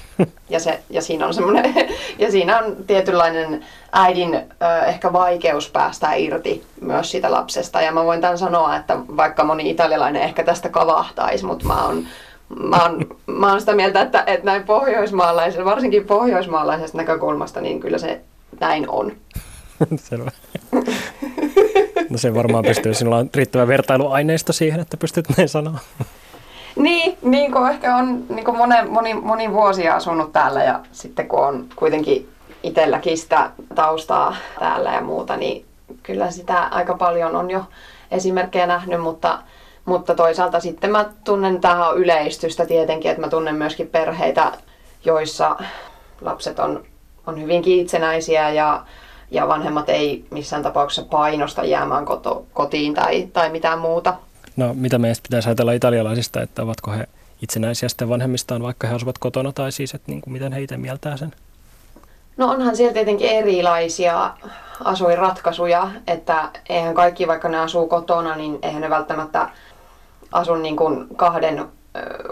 Ja, 0.49 0.59
se, 0.59 0.79
ja, 0.89 1.01
siinä 1.01 1.27
on 1.27 1.33
semmoinen, 1.33 1.73
ja 2.19 2.31
siinä 2.31 2.59
on 2.59 2.75
tietynlainen 2.87 3.65
äidin 3.91 4.35
ö, 4.35 4.85
ehkä 4.85 5.13
vaikeus 5.13 5.69
päästä 5.69 6.13
irti 6.13 6.63
myös 6.81 7.11
siitä 7.11 7.31
lapsesta. 7.31 7.81
Ja 7.81 7.91
mä 7.91 8.05
voin 8.05 8.21
tämän 8.21 8.37
sanoa, 8.37 8.75
että 8.75 8.97
vaikka 9.17 9.43
moni 9.43 9.69
italialainen 9.69 10.21
ehkä 10.21 10.43
tästä 10.43 10.69
kavahtaisi, 10.69 11.45
mutta 11.45 11.65
mä 11.65 11.85
oon, 11.85 12.07
mä 12.49 12.83
oon, 12.83 13.05
mä 13.27 13.51
oon 13.51 13.59
sitä 13.59 13.75
mieltä, 13.75 14.01
että, 14.01 14.23
että 14.27 14.45
näin 14.45 14.63
pohjoismaalaisesta, 14.63 15.65
varsinkin 15.65 16.05
pohjoismaalaisesta 16.05 16.97
näkökulmasta, 16.97 17.61
niin 17.61 17.79
kyllä 17.79 17.97
se 17.97 18.21
näin 18.59 18.89
on. 18.89 19.11
Selvä. 20.09 20.31
No 22.09 22.17
se 22.17 22.33
varmaan 22.33 22.65
pystyy, 22.65 22.93
sinulla 22.93 23.17
on 23.17 23.29
riittävä 23.35 23.67
vertailuaineisto 23.67 24.53
siihen, 24.53 24.79
että 24.79 24.97
pystyt 24.97 25.25
näin 25.37 25.49
sanoa. 25.49 25.79
Niin, 26.75 27.17
niin 27.21 27.51
kuin 27.51 27.71
ehkä 27.71 27.95
on 27.95 28.25
niin 28.29 28.45
kuin 28.45 28.57
moni, 28.57 28.75
moni, 28.89 29.13
moni 29.13 29.53
vuosia 29.53 29.95
asunut 29.95 30.33
täällä 30.33 30.63
ja 30.63 30.79
sitten 30.91 31.27
kun 31.27 31.45
on 31.45 31.65
kuitenkin 31.75 32.29
itselläkin 32.63 33.17
sitä 33.17 33.51
taustaa 33.75 34.35
täällä 34.59 34.91
ja 34.91 35.01
muuta, 35.01 35.37
niin 35.37 35.65
kyllä 36.03 36.31
sitä 36.31 36.63
aika 36.63 36.93
paljon 36.93 37.35
on 37.35 37.51
jo 37.51 37.63
esimerkkejä 38.11 38.67
nähnyt, 38.67 39.01
mutta, 39.01 39.39
mutta 39.85 40.15
toisaalta 40.15 40.59
sitten 40.59 40.91
mä 40.91 41.05
tunnen 41.23 41.61
tähän 41.61 41.95
yleistystä 41.95 42.65
tietenkin, 42.65 43.11
että 43.11 43.21
mä 43.21 43.29
tunnen 43.29 43.55
myöskin 43.55 43.87
perheitä, 43.87 44.51
joissa 45.05 45.55
lapset 46.21 46.59
on, 46.59 46.83
on 47.27 47.41
hyvinkin 47.41 47.79
itsenäisiä 47.79 48.49
ja, 48.49 48.83
ja 49.31 49.47
vanhemmat 49.47 49.89
ei 49.89 50.25
missään 50.31 50.63
tapauksessa 50.63 51.09
painosta 51.09 51.63
jäämään 51.63 52.05
koto, 52.05 52.45
kotiin 52.53 52.93
tai, 52.93 53.27
tai 53.33 53.49
mitään 53.49 53.79
muuta. 53.79 54.13
No 54.59 54.73
mitä 54.73 54.97
meistä 54.97 55.23
pitäisi 55.23 55.49
ajatella 55.49 55.71
italialaisista, 55.71 56.41
että 56.41 56.63
ovatko 56.63 56.91
he 56.91 57.07
itsenäisiä 57.41 57.89
sitten 57.89 58.09
vanhemmistaan, 58.09 58.63
vaikka 58.63 58.87
he 58.87 58.95
asuvat 58.95 59.17
kotona, 59.17 59.51
tai 59.51 59.71
siis, 59.71 59.93
että 59.93 60.11
niin 60.11 60.21
kuin, 60.21 60.33
miten 60.33 60.53
he 60.53 60.61
itse 60.61 60.77
mieltää 60.77 61.17
sen? 61.17 61.33
No 62.37 62.49
onhan 62.49 62.75
siellä 62.75 62.93
tietenkin 62.93 63.29
erilaisia 63.29 64.33
asuinratkaisuja, 64.83 65.91
että 66.07 66.49
eihän 66.69 66.95
kaikki, 66.95 67.27
vaikka 67.27 67.49
ne 67.49 67.59
asuu 67.59 67.87
kotona, 67.87 68.35
niin 68.35 68.59
eihän 68.61 68.81
ne 68.81 68.89
välttämättä 68.89 69.49
asu 70.31 70.55
niin 70.55 70.75
kuin 70.75 71.07
kahden 71.15 71.65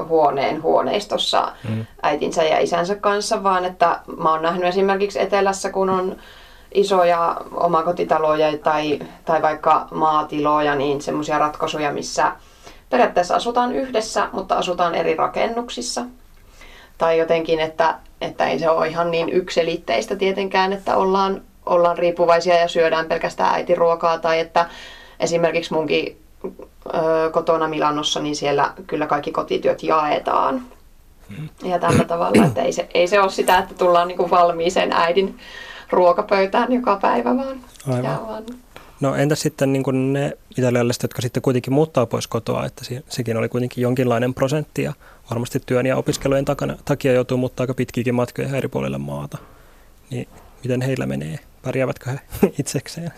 huoneen 0.07 0.63
huoneistossa 0.63 1.51
mm. 1.69 1.85
äitinsä 2.03 2.43
ja 2.43 2.59
isänsä 2.59 2.95
kanssa, 2.95 3.43
vaan 3.43 3.65
että 3.65 3.99
mä 4.17 4.31
oon 4.31 4.41
nähnyt 4.41 4.67
esimerkiksi 4.67 5.21
etelässä, 5.21 5.71
kun 5.71 5.89
on 5.89 6.15
isoja 6.73 7.41
omakotitaloja 7.51 8.57
tai, 8.57 8.99
tai 9.25 9.41
vaikka 9.41 9.87
maatiloja, 9.91 10.75
niin 10.75 11.01
semmoisia 11.01 11.39
ratkaisuja, 11.39 11.91
missä 11.91 12.31
periaatteessa 12.89 13.35
asutaan 13.35 13.75
yhdessä, 13.75 14.29
mutta 14.33 14.55
asutaan 14.55 14.95
eri 14.95 15.15
rakennuksissa. 15.15 16.05
Tai 16.97 17.17
jotenkin, 17.17 17.59
että, 17.59 17.95
että 18.21 18.47
ei 18.47 18.59
se 18.59 18.69
ole 18.69 18.87
ihan 18.87 19.11
niin 19.11 19.29
ykselitteistä 19.29 20.15
tietenkään, 20.15 20.73
että 20.73 20.97
ollaan, 20.97 21.41
ollaan 21.65 21.97
riippuvaisia 21.97 22.55
ja 22.55 22.67
syödään 22.67 23.05
pelkästään 23.05 23.53
äitiruokaa. 23.53 24.19
Tai 24.19 24.39
että 24.39 24.69
esimerkiksi 25.19 25.73
munkin 25.73 26.17
ö, 26.45 26.49
kotona 27.31 27.67
Milanossa, 27.67 28.19
niin 28.19 28.35
siellä 28.35 28.73
kyllä 28.87 29.07
kaikki 29.07 29.31
kotityöt 29.31 29.83
jaetaan. 29.83 30.61
Ja 31.63 31.79
tällä 31.79 32.03
tavalla, 32.03 32.45
että 32.45 32.61
ei 32.61 32.71
se, 32.73 32.89
ei 32.93 33.07
se 33.07 33.19
ole 33.19 33.29
sitä, 33.29 33.57
että 33.57 33.73
tullaan 33.73 34.07
niin 34.07 34.17
kuin 34.17 34.29
valmiiseen 34.29 34.93
äidin 34.93 35.39
ruokapöytään 35.89 36.73
joka 36.73 36.95
päivä, 37.01 37.37
vaan, 37.37 37.57
Aivan. 37.87 38.27
vaan 38.27 38.43
No 39.01 39.15
entä 39.15 39.35
sitten 39.35 39.73
niin 39.73 39.83
kuin 39.83 40.13
ne 40.13 40.37
italialaiset, 40.57 41.03
jotka 41.03 41.21
sitten 41.21 41.43
kuitenkin 41.43 41.73
muuttaa 41.73 42.05
pois 42.05 42.27
kotoa, 42.27 42.65
että 42.65 42.85
sekin 43.09 43.37
oli 43.37 43.49
kuitenkin 43.49 43.81
jonkinlainen 43.81 44.33
prosentti 44.33 44.83
ja 44.83 44.93
varmasti 45.29 45.59
työn 45.65 45.85
ja 45.85 45.97
opiskelujen 45.97 46.45
takana, 46.45 46.77
takia 46.85 47.13
joutuu 47.13 47.37
muuttaa 47.37 47.63
aika 47.63 47.73
pitkiäkin 47.73 48.15
matkoja 48.15 48.57
eri 48.57 48.67
puolille 48.67 48.97
maata. 48.97 49.37
Niin 50.09 50.27
miten 50.63 50.81
heillä 50.81 51.05
menee? 51.05 51.39
Pärjäävätkö 51.61 52.09
he 52.09 52.19
itsekseen? 52.59 53.11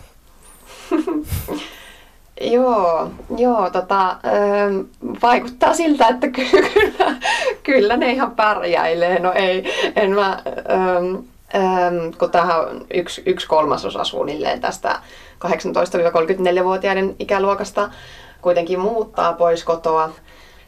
Joo, 2.40 3.10
joo 3.36 3.70
tota, 3.70 4.10
ö, 4.10 4.84
vaikuttaa 5.22 5.74
siltä, 5.74 6.08
että 6.08 6.28
kyllä, 6.38 7.16
kyllä 7.62 7.96
ne 7.96 8.12
ihan 8.12 8.30
pärjäilee. 8.30 9.18
No 9.18 9.32
ei, 9.32 9.64
en 9.96 10.10
mä, 10.10 10.42
ö, 10.46 11.22
Ähm, 11.54 12.10
kun 12.18 12.30
tähän 12.30 12.60
on 12.60 12.86
yksi, 12.94 13.22
yksi 13.26 13.46
kolmasosa 13.46 14.04
suunnilleen 14.04 14.60
tästä 14.60 15.00
18-34-vuotiaiden 15.44 17.16
ikäluokasta 17.18 17.90
kuitenkin 18.42 18.80
muuttaa 18.80 19.32
pois 19.32 19.64
kotoa. 19.64 20.10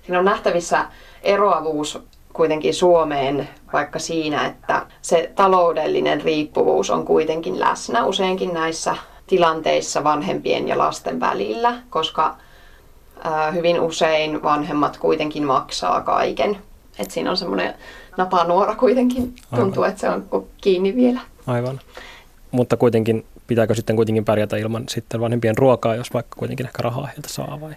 Siinä 0.03 0.19
on 0.19 0.25
nähtävissä 0.25 0.85
eroavuus 1.23 1.99
kuitenkin 2.33 2.75
Suomeen 2.75 3.49
vaikka 3.73 3.99
siinä, 3.99 4.47
että 4.47 4.87
se 5.03 5.33
taloudellinen 5.35 6.23
riippuvuus 6.23 6.91
on 6.91 7.05
kuitenkin 7.05 7.61
läsnä 7.61 8.05
useinkin 8.05 8.55
näissä 8.55 8.97
tilanteissa 9.27 10.05
vanhempien 10.05 10.69
ja 10.69 10.79
lasten 10.79 11.21
välillä, 11.21 11.75
koska 11.91 12.37
hyvin 13.55 13.81
usein 13.81 14.43
vanhemmat 14.43 14.97
kuitenkin 14.97 15.45
maksaa 15.45 16.01
kaiken. 16.01 16.59
Et 16.99 17.11
siinä 17.11 17.31
on 17.31 17.37
semmoinen 17.37 17.75
napanuora 18.17 18.77
kuitenkin. 18.77 19.35
Tuntuu, 19.57 19.83
Aivan. 19.83 19.91
että 19.91 20.01
se 20.01 20.09
on 20.09 20.47
kiinni 20.61 20.97
vielä. 20.97 21.21
Aivan. 21.47 21.81
Mutta 22.51 22.77
kuitenkin 22.77 23.27
pitääkö 23.47 23.75
sitten 23.75 23.97
kuitenkin 23.97 24.25
pärjätä 24.25 24.57
ilman 24.57 24.85
sitten 24.89 25.21
vanhempien 25.21 25.59
ruokaa, 25.59 25.95
jos 25.95 26.15
vaikka 26.15 26.37
kuitenkin 26.39 26.67
ehkä 26.67 26.83
rahaa 26.83 27.07
heiltä 27.07 27.29
saa 27.29 27.61
vai? 27.61 27.73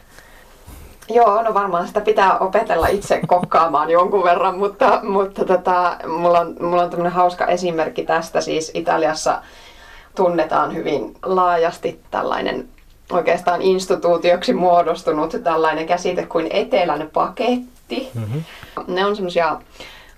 Joo, 1.09 1.41
no 1.41 1.53
varmaan 1.53 1.87
sitä 1.87 2.01
pitää 2.01 2.37
opetella 2.37 2.87
itse 2.87 3.21
kokkaamaan 3.27 3.89
jonkun 3.97 4.23
verran, 4.23 4.59
mutta, 4.59 4.99
mutta 5.03 5.45
tota, 5.45 5.97
mulla 6.07 6.39
on, 6.39 6.55
mulla 6.59 6.83
on 6.83 6.89
tämmöinen 6.89 7.13
hauska 7.13 7.45
esimerkki 7.45 8.05
tästä. 8.05 8.41
Siis 8.41 8.71
Italiassa 8.73 9.41
tunnetaan 10.15 10.75
hyvin 10.75 11.17
laajasti 11.23 11.99
tällainen 12.11 12.67
oikeastaan 13.11 13.61
instituutioksi 13.61 14.53
muodostunut 14.53 15.35
tällainen 15.43 15.87
käsite 15.87 16.25
kuin 16.25 16.47
etelän 16.49 17.09
paketti. 17.13 18.09
Mm-hmm. 18.13 18.43
Ne 18.87 19.05
on 19.05 19.15
semmoisia 19.15 19.61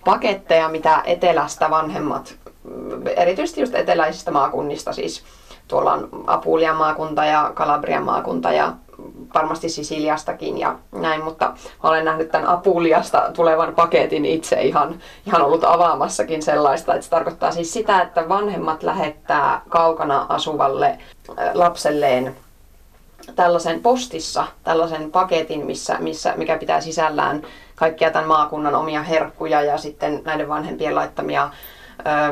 paketteja, 0.08 0.70
mitä 0.70 1.02
etelästä 1.06 1.70
vanhemmat, 1.70 2.36
erityisesti 3.16 3.62
just 3.62 3.76
eteläisistä 3.76 4.32
maakunnista, 4.32 4.94
siis 4.94 5.24
tuolla 5.68 5.94
on 5.94 6.10
Apulian 6.28 6.76
maakunta 6.76 7.26
ja 7.26 7.52
Kalabrian 7.54 8.04
maakunta 8.04 8.52
ja 8.52 8.74
varmasti 9.34 9.70
Sisiliastakin 9.70 10.58
ja 10.58 10.76
näin, 10.92 11.24
mutta 11.24 11.54
olen 11.84 12.06
nähnyt 12.06 12.32
tämän 12.32 12.48
Apuliasta 12.48 13.32
tulevan 13.34 13.76
paketin 13.76 14.26
itse 14.26 14.62
ihan, 14.62 15.00
ihan 15.26 15.42
ollut 15.42 15.64
avaamassakin 15.64 16.42
sellaista, 16.42 16.94
että 16.94 17.04
se 17.04 17.10
tarkoittaa 17.10 17.52
siis 17.52 17.74
sitä, 17.74 18.02
että 18.02 18.30
vanhemmat 18.30 18.84
lähettää 18.84 19.62
kaukana 19.70 20.26
asuvalle 20.30 20.98
lapselleen 21.54 22.36
tällaisen 23.36 23.82
postissa 23.82 24.48
tällaisen 24.64 25.12
paketin, 25.12 25.66
missä, 25.66 25.98
missä, 26.00 26.34
mikä 26.38 26.58
pitää 26.58 26.82
sisällään 26.82 27.44
kaikkia 27.78 28.12
tämän 28.12 28.28
maakunnan 28.28 28.76
omia 28.76 29.04
herkkuja 29.04 29.62
ja 29.62 29.78
sitten 29.78 30.22
näiden 30.26 30.50
vanhempien 30.50 30.96
laittamia 30.96 31.50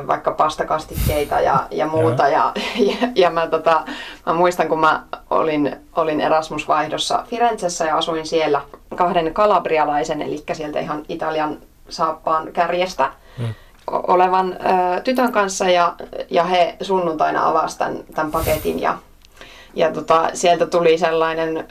vaikka 0.07 0.31
pastakastikkeita 0.31 1.39
ja, 1.39 1.67
ja 1.71 1.87
muuta. 1.87 2.27
Ja, 2.27 2.51
ja, 2.89 3.07
ja 3.15 3.29
mä, 3.29 3.47
tota, 3.47 3.83
mä 4.25 4.33
muistan, 4.33 4.67
kun 4.67 4.79
mä 4.79 5.03
olin, 5.29 5.75
olin 5.95 6.21
Erasmus-vaihdossa 6.21 7.23
Firenzessä 7.29 7.85
ja 7.85 7.97
asuin 7.97 8.25
siellä 8.25 8.61
kahden 8.95 9.33
kalabrialaisen, 9.33 10.21
eli 10.21 10.43
sieltä 10.53 10.79
ihan 10.79 11.03
Italian 11.09 11.57
saappaan 11.89 12.53
kärjestä 12.53 13.11
hmm. 13.37 13.53
olevan 13.87 14.53
ö, 14.53 15.01
tytön 15.01 15.31
kanssa 15.31 15.69
ja, 15.69 15.95
ja 16.29 16.43
he 16.43 16.75
sunnuntaina 16.81 17.47
avasivat 17.49 17.77
tämän, 17.77 18.03
tämän 18.15 18.31
paketin 18.31 18.81
ja 18.81 18.97
ja 19.75 19.91
tota, 19.91 20.29
sieltä 20.33 20.65
tuli 20.65 20.97
sellainen 20.97 21.67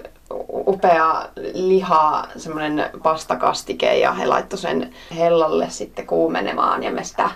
upea 0.67 1.29
liha, 1.55 2.29
semmoinen 2.37 2.91
pastakastike 3.03 3.99
ja 3.99 4.13
he 4.13 4.27
laittoi 4.27 4.59
sen 4.59 4.95
hellalle 5.17 5.71
sitten 5.71 6.07
kuumenemaan 6.07 6.83
ja 6.83 6.93
me 6.93 7.05
sitä, 7.05 7.31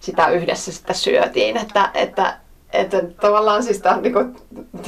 sitä 0.00 0.28
yhdessä 0.28 0.72
sitten 0.72 0.96
syötiin. 0.96 1.56
Että, 1.56 1.90
että 1.94 2.36
että 2.72 3.02
tavallaan 3.20 3.62
siis 3.62 3.80
tämä 3.80 3.94
on 3.94 4.02
niin 4.02 4.14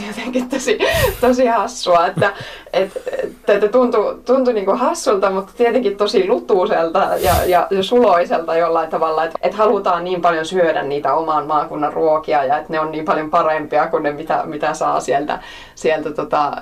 jotenkin 0.06 0.48
tosi, 0.48 0.78
tosi 1.20 1.46
hassua, 1.46 2.06
että, 2.06 2.32
että, 2.72 3.00
että 3.48 3.68
tuntui, 3.68 4.18
tuntui 4.24 4.54
niin 4.54 4.78
hassulta, 4.78 5.30
mutta 5.30 5.52
tietenkin 5.56 5.96
tosi 5.96 6.28
lutuuselta 6.28 6.98
ja, 7.20 7.34
ja 7.44 7.68
suloiselta 7.82 8.56
jollain 8.56 8.90
tavalla, 8.90 9.24
että, 9.24 9.38
että 9.42 9.56
halutaan 9.58 10.04
niin 10.04 10.20
paljon 10.20 10.46
syödä 10.46 10.82
niitä 10.82 11.14
oman 11.14 11.46
maakunnan 11.46 11.92
ruokia 11.92 12.44
ja 12.44 12.58
että 12.58 12.72
ne 12.72 12.80
on 12.80 12.90
niin 12.90 13.04
paljon 13.04 13.30
parempia 13.30 13.86
kuin 13.86 14.02
ne, 14.02 14.12
mitä, 14.12 14.42
mitä 14.44 14.74
saa 14.74 15.00
sieltä, 15.00 15.38
sieltä, 15.74 16.10
tota, 16.10 16.52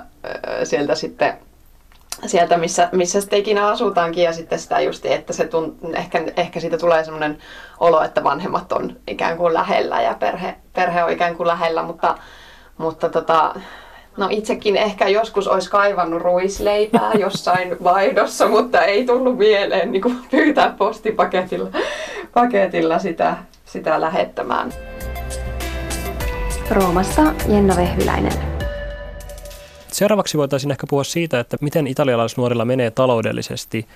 sieltä 0.63 0.95
sitten 0.95 1.37
sieltä, 2.25 2.57
missä, 2.57 2.89
missä 2.91 3.21
sitten 3.21 3.39
ikinä 3.39 3.67
asutaankin 3.67 4.23
ja 4.23 4.33
sitten 4.33 4.59
sitä 4.59 4.79
justi, 4.79 5.13
että 5.13 5.33
se 5.33 5.47
tunt, 5.47 5.77
ehkä, 5.95 6.23
ehkä 6.37 6.59
siitä 6.59 6.77
tulee 6.77 7.03
semmoinen 7.03 7.37
olo, 7.79 8.03
että 8.03 8.23
vanhemmat 8.23 8.71
on 8.71 8.97
ikään 9.07 9.37
kuin 9.37 9.53
lähellä 9.53 10.01
ja 10.01 10.15
perhe, 10.19 10.55
perhe 10.73 11.03
on 11.03 11.11
ikään 11.11 11.35
kuin 11.35 11.47
lähellä, 11.47 11.83
mutta, 11.83 12.17
mutta 12.77 13.09
tota, 13.09 13.55
no 14.17 14.27
itsekin 14.29 14.77
ehkä 14.77 15.07
joskus 15.07 15.47
olisi 15.47 15.69
kaivannut 15.69 16.21
ruisleipää 16.21 17.11
jossain 17.19 17.77
vaihdossa, 17.83 18.47
mutta 18.47 18.81
ei 18.81 19.05
tullut 19.05 19.37
mieleen 19.37 19.91
niin 19.91 20.01
kuin 20.01 20.19
pyytää 20.31 20.73
postipaketilla 20.77 21.69
paketilla 22.33 22.99
sitä, 22.99 23.37
sitä 23.65 24.01
lähettämään. 24.01 24.73
Roomasta 26.71 27.21
Jenna 27.47 27.75
Vehyläinen. 27.75 28.50
Seuraavaksi 29.91 30.37
voitaisiin 30.37 30.71
ehkä 30.71 30.87
puhua 30.87 31.03
siitä, 31.03 31.39
että 31.39 31.57
miten 31.61 31.87
italialaisnuorilla 31.87 32.65
menee 32.65 32.91
taloudellisesti, 32.91 33.87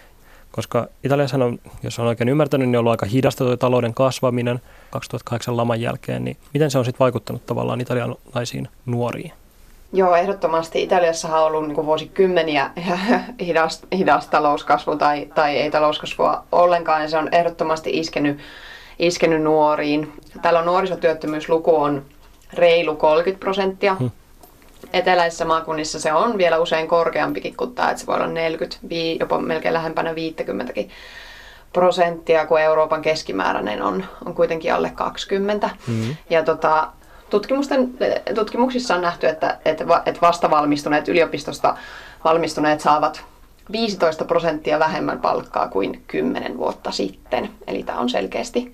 koska 0.52 0.88
Italiassa 1.04 1.38
on, 1.38 1.60
jos 1.84 2.00
on 2.00 2.08
oikein 2.08 2.30
ymmärtänyt, 2.30 2.70
niin 2.70 2.78
on 2.78 2.80
ollut 2.80 2.92
aika 2.92 3.06
hidasta 3.06 3.46
tuo 3.46 3.58
talouden 3.58 3.94
kasvaminen 3.94 4.62
2008 4.90 5.58
laman 5.58 5.82
jälkeen, 5.82 6.26
niin 6.26 6.38
miten 6.54 6.72
se 6.72 6.78
on 6.78 6.86
sitten 6.86 7.00
vaikuttanut 7.00 7.46
tavallaan 7.46 7.82
italialaisiin 7.82 8.68
nuoriin? 8.86 9.32
Joo, 9.94 10.16
ehdottomasti 10.16 10.84
Italiassahan 10.84 11.40
on 11.40 11.46
ollut 11.46 11.68
niin 11.68 11.86
vuosikymmeniä 11.86 12.72
hidas, 13.46 13.82
hidas 13.98 14.28
talouskasvu 14.28 14.96
tai, 14.96 15.28
tai 15.36 15.58
ei 15.58 15.72
talouskasvua 15.72 16.44
ollenkaan, 16.52 17.02
ja 17.02 17.10
se 17.10 17.18
on 17.18 17.30
ehdottomasti 17.32 17.90
iskenyt, 17.94 18.38
iskenyt 19.00 19.42
nuoriin. 19.42 20.14
Täällä 20.42 20.60
on 20.60 20.66
nuorisotyöttömyysluku 20.66 21.76
on 21.76 22.06
reilu 22.54 22.96
30 22.96 23.40
prosenttia. 23.40 23.96
Hmm. 23.96 24.12
Eteläisissä 24.96 25.46
maakunnissa 25.46 26.00
se 26.00 26.14
on 26.14 26.38
vielä 26.38 26.58
usein 26.58 26.88
korkeampikin 26.88 27.58
kuin 27.58 27.76
tämä, 27.76 27.90
että 27.90 28.02
se 28.02 28.08
voi 28.08 28.16
olla 28.16 28.28
40, 28.28 28.78
jopa 29.20 29.40
melkein 29.40 29.74
lähempänä 29.74 30.16
50 30.16 30.74
prosenttia, 31.74 32.46
kun 32.46 32.62
Euroopan 32.62 33.02
keskimääräinen 33.02 33.82
on, 33.82 34.06
on 34.26 34.36
kuitenkin 34.36 34.74
alle 34.74 34.92
20. 34.96 35.70
Hmm. 35.88 36.16
Ja 36.30 36.44
tota, 36.44 36.88
tutkimusten, 37.30 37.98
tutkimuksissa 38.36 38.96
on 38.96 39.02
nähty, 39.02 39.28
että, 39.28 39.58
että, 39.66 39.86
että 40.06 40.22
vastavalmistuneet 40.22 41.08
yliopistosta 41.08 41.78
valmistuneet 42.24 42.82
saavat 42.82 43.26
15 43.72 44.26
prosenttia 44.26 44.80
vähemmän 44.80 45.20
palkkaa 45.20 45.68
kuin 45.68 46.04
10 46.08 46.58
vuotta 46.58 46.92
sitten. 46.92 47.50
Eli 47.68 47.84
tämä 47.84 48.00
on 48.00 48.10
selkeästi, 48.10 48.74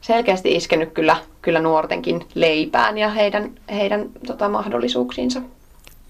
selkeästi 0.00 0.54
iskenyt 0.56 0.92
kyllä, 0.92 1.16
kyllä 1.42 1.60
nuortenkin 1.60 2.26
leipään 2.34 2.98
ja 2.98 3.08
heidän, 3.08 3.50
heidän 3.70 4.08
tota, 4.26 4.48
mahdollisuuksiinsa. 4.48 5.40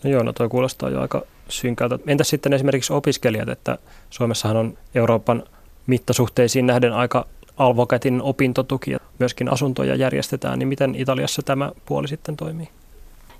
No 0.04 0.10
joo, 0.10 0.22
no 0.22 0.32
toi 0.32 0.48
kuulostaa 0.48 0.90
jo 0.90 1.00
aika 1.00 1.22
synkältä. 1.48 1.98
Entäs 2.06 2.28
sitten 2.28 2.52
esimerkiksi 2.52 2.92
opiskelijat, 2.92 3.48
että 3.48 3.78
Suomessahan 4.10 4.56
on 4.56 4.78
Euroopan 4.94 5.42
mittasuhteisiin 5.86 6.66
nähden 6.66 6.92
aika 6.92 7.26
alvokätin 7.56 8.22
opintotuki 8.22 8.90
ja 8.90 8.98
myöskin 9.18 9.52
asuntoja 9.52 9.94
järjestetään, 9.94 10.58
niin 10.58 10.68
miten 10.68 10.94
Italiassa 10.94 11.42
tämä 11.42 11.72
puoli 11.86 12.08
sitten 12.08 12.36
toimii? 12.36 12.68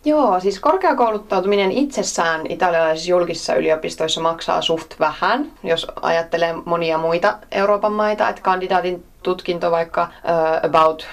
Joo, 0.08 0.40
siis 0.40 0.60
korkeakouluttautuminen 0.60 1.72
itsessään 1.72 2.46
italialaisissa 2.48 3.10
julkisissa 3.10 3.54
yliopistoissa 3.54 4.20
maksaa 4.20 4.62
suht 4.62 4.94
vähän, 5.00 5.52
jos 5.62 5.86
ajattelee 6.02 6.54
monia 6.64 6.98
muita 6.98 7.38
Euroopan 7.52 7.92
maita, 7.92 8.28
että 8.28 8.42
kandidaatin 8.42 9.04
tutkinto 9.22 9.70
vaikka 9.70 10.02
uh, 10.02 10.68
about 10.70 11.06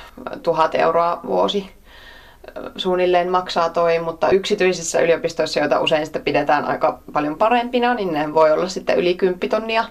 tuhat 0.43 0.75
euroa 0.75 1.19
vuosi 1.25 1.71
suunnilleen 2.77 3.31
maksaa 3.31 3.69
toi, 3.69 3.99
mutta 3.99 4.29
yksityisissä 4.29 4.99
yliopistoissa, 4.99 5.59
joita 5.59 5.79
usein 5.79 6.05
sitten 6.05 6.21
pidetään 6.21 6.65
aika 6.65 6.99
paljon 7.13 7.37
parempina, 7.37 7.93
niin 7.93 8.13
ne 8.13 8.33
voi 8.33 8.51
olla 8.51 8.67
sitten 8.67 8.97
yli 8.97 9.15
10 9.15 9.49
tonnia 9.49 9.85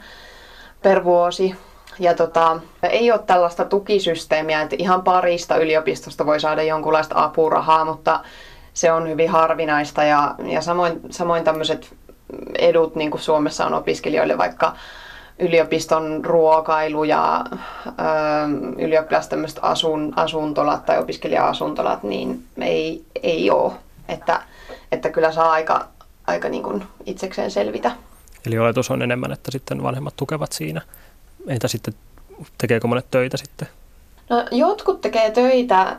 per 0.82 1.04
vuosi. 1.04 1.54
Ja 1.98 2.14
tota, 2.14 2.60
ei 2.82 3.12
ole 3.12 3.20
tällaista 3.26 3.64
tukisysteemiä, 3.64 4.62
että 4.62 4.76
ihan 4.78 5.02
parista 5.02 5.56
yliopistosta 5.56 6.26
voi 6.26 6.40
saada 6.40 6.62
jonkunlaista 6.62 7.24
apurahaa, 7.24 7.84
mutta 7.84 8.20
se 8.74 8.92
on 8.92 9.08
hyvin 9.08 9.30
harvinaista 9.30 10.04
ja, 10.04 10.34
ja 10.44 10.60
samoin, 10.60 11.00
samoin 11.10 11.44
tämmöiset 11.44 11.94
edut, 12.58 12.94
niin 12.94 13.10
kuin 13.10 13.20
Suomessa 13.20 13.66
on 13.66 13.74
opiskelijoille 13.74 14.38
vaikka 14.38 14.76
yliopiston 15.38 16.24
ruokailu 16.24 17.04
ja 17.04 17.44
ö, 17.86 17.92
ylioppilas 18.78 19.28
asun, 19.62 20.12
asuntolat 20.16 20.86
tai 20.86 20.98
opiskelija-asuntolat, 20.98 22.02
niin 22.02 22.44
ei, 22.60 23.04
ei 23.22 23.50
ole. 23.50 23.72
Että, 24.08 24.42
että 24.92 25.10
kyllä 25.10 25.32
saa 25.32 25.50
aika, 25.50 25.88
aika 26.26 26.48
niin 26.48 26.62
kuin 26.62 26.82
itsekseen 27.06 27.50
selvitä. 27.50 27.90
Eli 28.46 28.58
oletus 28.58 28.90
on 28.90 29.02
enemmän, 29.02 29.32
että 29.32 29.50
sitten 29.50 29.82
vanhemmat 29.82 30.14
tukevat 30.16 30.52
siinä 30.52 30.80
entä 31.46 31.68
sitten, 31.68 31.94
tekeekö 32.58 32.86
monet 32.86 33.06
töitä 33.10 33.36
sitten? 33.36 33.68
No, 34.30 34.44
jotkut 34.50 35.00
tekee 35.00 35.30
töitä, 35.30 35.96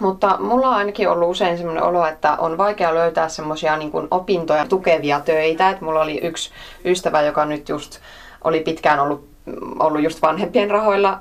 mutta 0.00 0.36
mulla 0.40 0.68
on 0.68 0.74
ainakin 0.74 1.08
ollut 1.08 1.30
usein 1.30 1.58
sellainen 1.58 1.84
olo, 1.84 2.06
että 2.06 2.36
on 2.36 2.58
vaikea 2.58 2.94
löytää 2.94 3.28
semmoisia 3.28 3.76
niin 3.76 3.92
opintoja 4.10 4.66
tukevia 4.66 5.20
töitä. 5.20 5.70
Et 5.70 5.80
mulla 5.80 6.00
oli 6.00 6.20
yksi 6.22 6.50
ystävä, 6.84 7.22
joka 7.22 7.44
nyt 7.44 7.68
just 7.68 7.98
oli 8.44 8.60
pitkään 8.60 9.00
ollut, 9.00 9.28
ollut 9.78 10.02
just 10.02 10.22
vanhempien 10.22 10.70
rahoilla, 10.70 11.20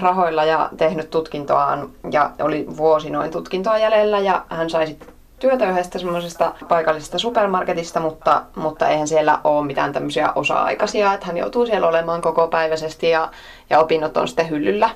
rahoilla 0.00 0.44
ja 0.44 0.68
tehnyt 0.76 1.10
tutkintoaan 1.10 1.90
ja 2.12 2.30
oli 2.40 2.66
vuosi 2.76 3.10
noin 3.10 3.30
tutkintoa 3.30 3.78
jäljellä 3.78 4.18
ja 4.18 4.44
hän 4.48 4.70
sai 4.70 4.86
sitten 4.86 5.08
työtä 5.38 5.70
yhdestä 5.70 5.98
semmoisesta 5.98 6.54
paikallisesta 6.68 7.18
supermarketista, 7.18 8.00
mutta, 8.00 8.42
mutta 8.56 8.88
eihän 8.88 9.08
siellä 9.08 9.38
ole 9.44 9.66
mitään 9.66 9.92
tämmöisiä 9.92 10.32
osa-aikaisia, 10.34 11.14
että 11.14 11.26
hän 11.26 11.36
joutuu 11.36 11.66
siellä 11.66 11.88
olemaan 11.88 12.22
koko 12.22 12.48
päiväisesti 12.48 13.10
ja, 13.10 13.30
ja 13.70 13.78
opinnot 13.78 14.16
on 14.16 14.28
sitten 14.28 14.50
hyllyllä. 14.50 14.90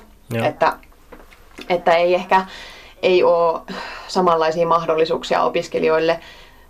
Että, 0.45 0.73
että 1.69 1.95
ei 1.95 2.15
ehkä 2.15 2.45
ei 3.01 3.23
ole 3.23 3.61
samanlaisia 4.07 4.67
mahdollisuuksia 4.67 5.43
opiskelijoille 5.43 6.19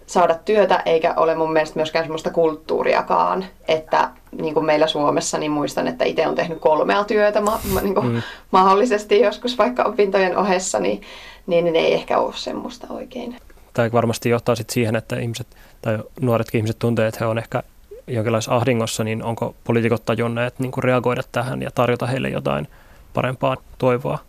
saada 0.05 0.35
työtä, 0.45 0.81
eikä 0.85 1.13
ole 1.17 1.35
mun 1.35 1.53
mielestä 1.53 1.79
myöskään 1.79 2.05
semmoista 2.05 2.29
kulttuuriakaan, 2.29 3.45
että 3.67 4.09
niin 4.31 4.53
kuin 4.53 4.65
meillä 4.65 4.87
Suomessa, 4.87 5.37
niin 5.37 5.51
muistan, 5.51 5.87
että 5.87 6.05
itse 6.05 6.27
on 6.27 6.35
tehnyt 6.35 6.59
kolmea 6.59 7.03
työtä 7.03 7.41
ma- 7.41 7.59
niin 7.81 7.95
kuin 7.95 8.07
mm. 8.07 8.21
mahdollisesti 8.51 9.19
joskus 9.19 9.57
vaikka 9.57 9.83
opintojen 9.83 10.37
ohessa, 10.37 10.79
niin, 10.79 11.01
niin, 11.47 11.65
niin 11.65 11.75
ei 11.75 11.93
ehkä 11.93 12.17
ole 12.17 12.33
semmoista 12.35 12.87
oikein 12.89 13.37
tämä 13.77 13.91
varmasti 13.91 14.29
johtaa 14.29 14.55
sit 14.55 14.69
siihen, 14.69 14.95
että 14.95 15.19
ihmiset 15.19 15.47
tai 15.81 15.99
nuoretkin 16.21 16.59
ihmiset 16.59 16.79
tuntee, 16.79 17.07
että 17.07 17.19
he 17.19 17.25
on 17.25 17.37
ehkä 17.37 17.63
jonkinlaisessa 18.07 18.55
ahdingossa, 18.55 19.03
niin 19.03 19.23
onko 19.23 19.55
poliitikot 19.63 20.05
tajunneet 20.05 20.59
niin 20.59 20.71
kuin 20.71 20.83
reagoida 20.83 21.21
tähän 21.31 21.61
ja 21.61 21.71
tarjota 21.75 22.05
heille 22.05 22.29
jotain 22.29 22.67
parempaa 23.13 23.57
toivoa? 23.77 24.19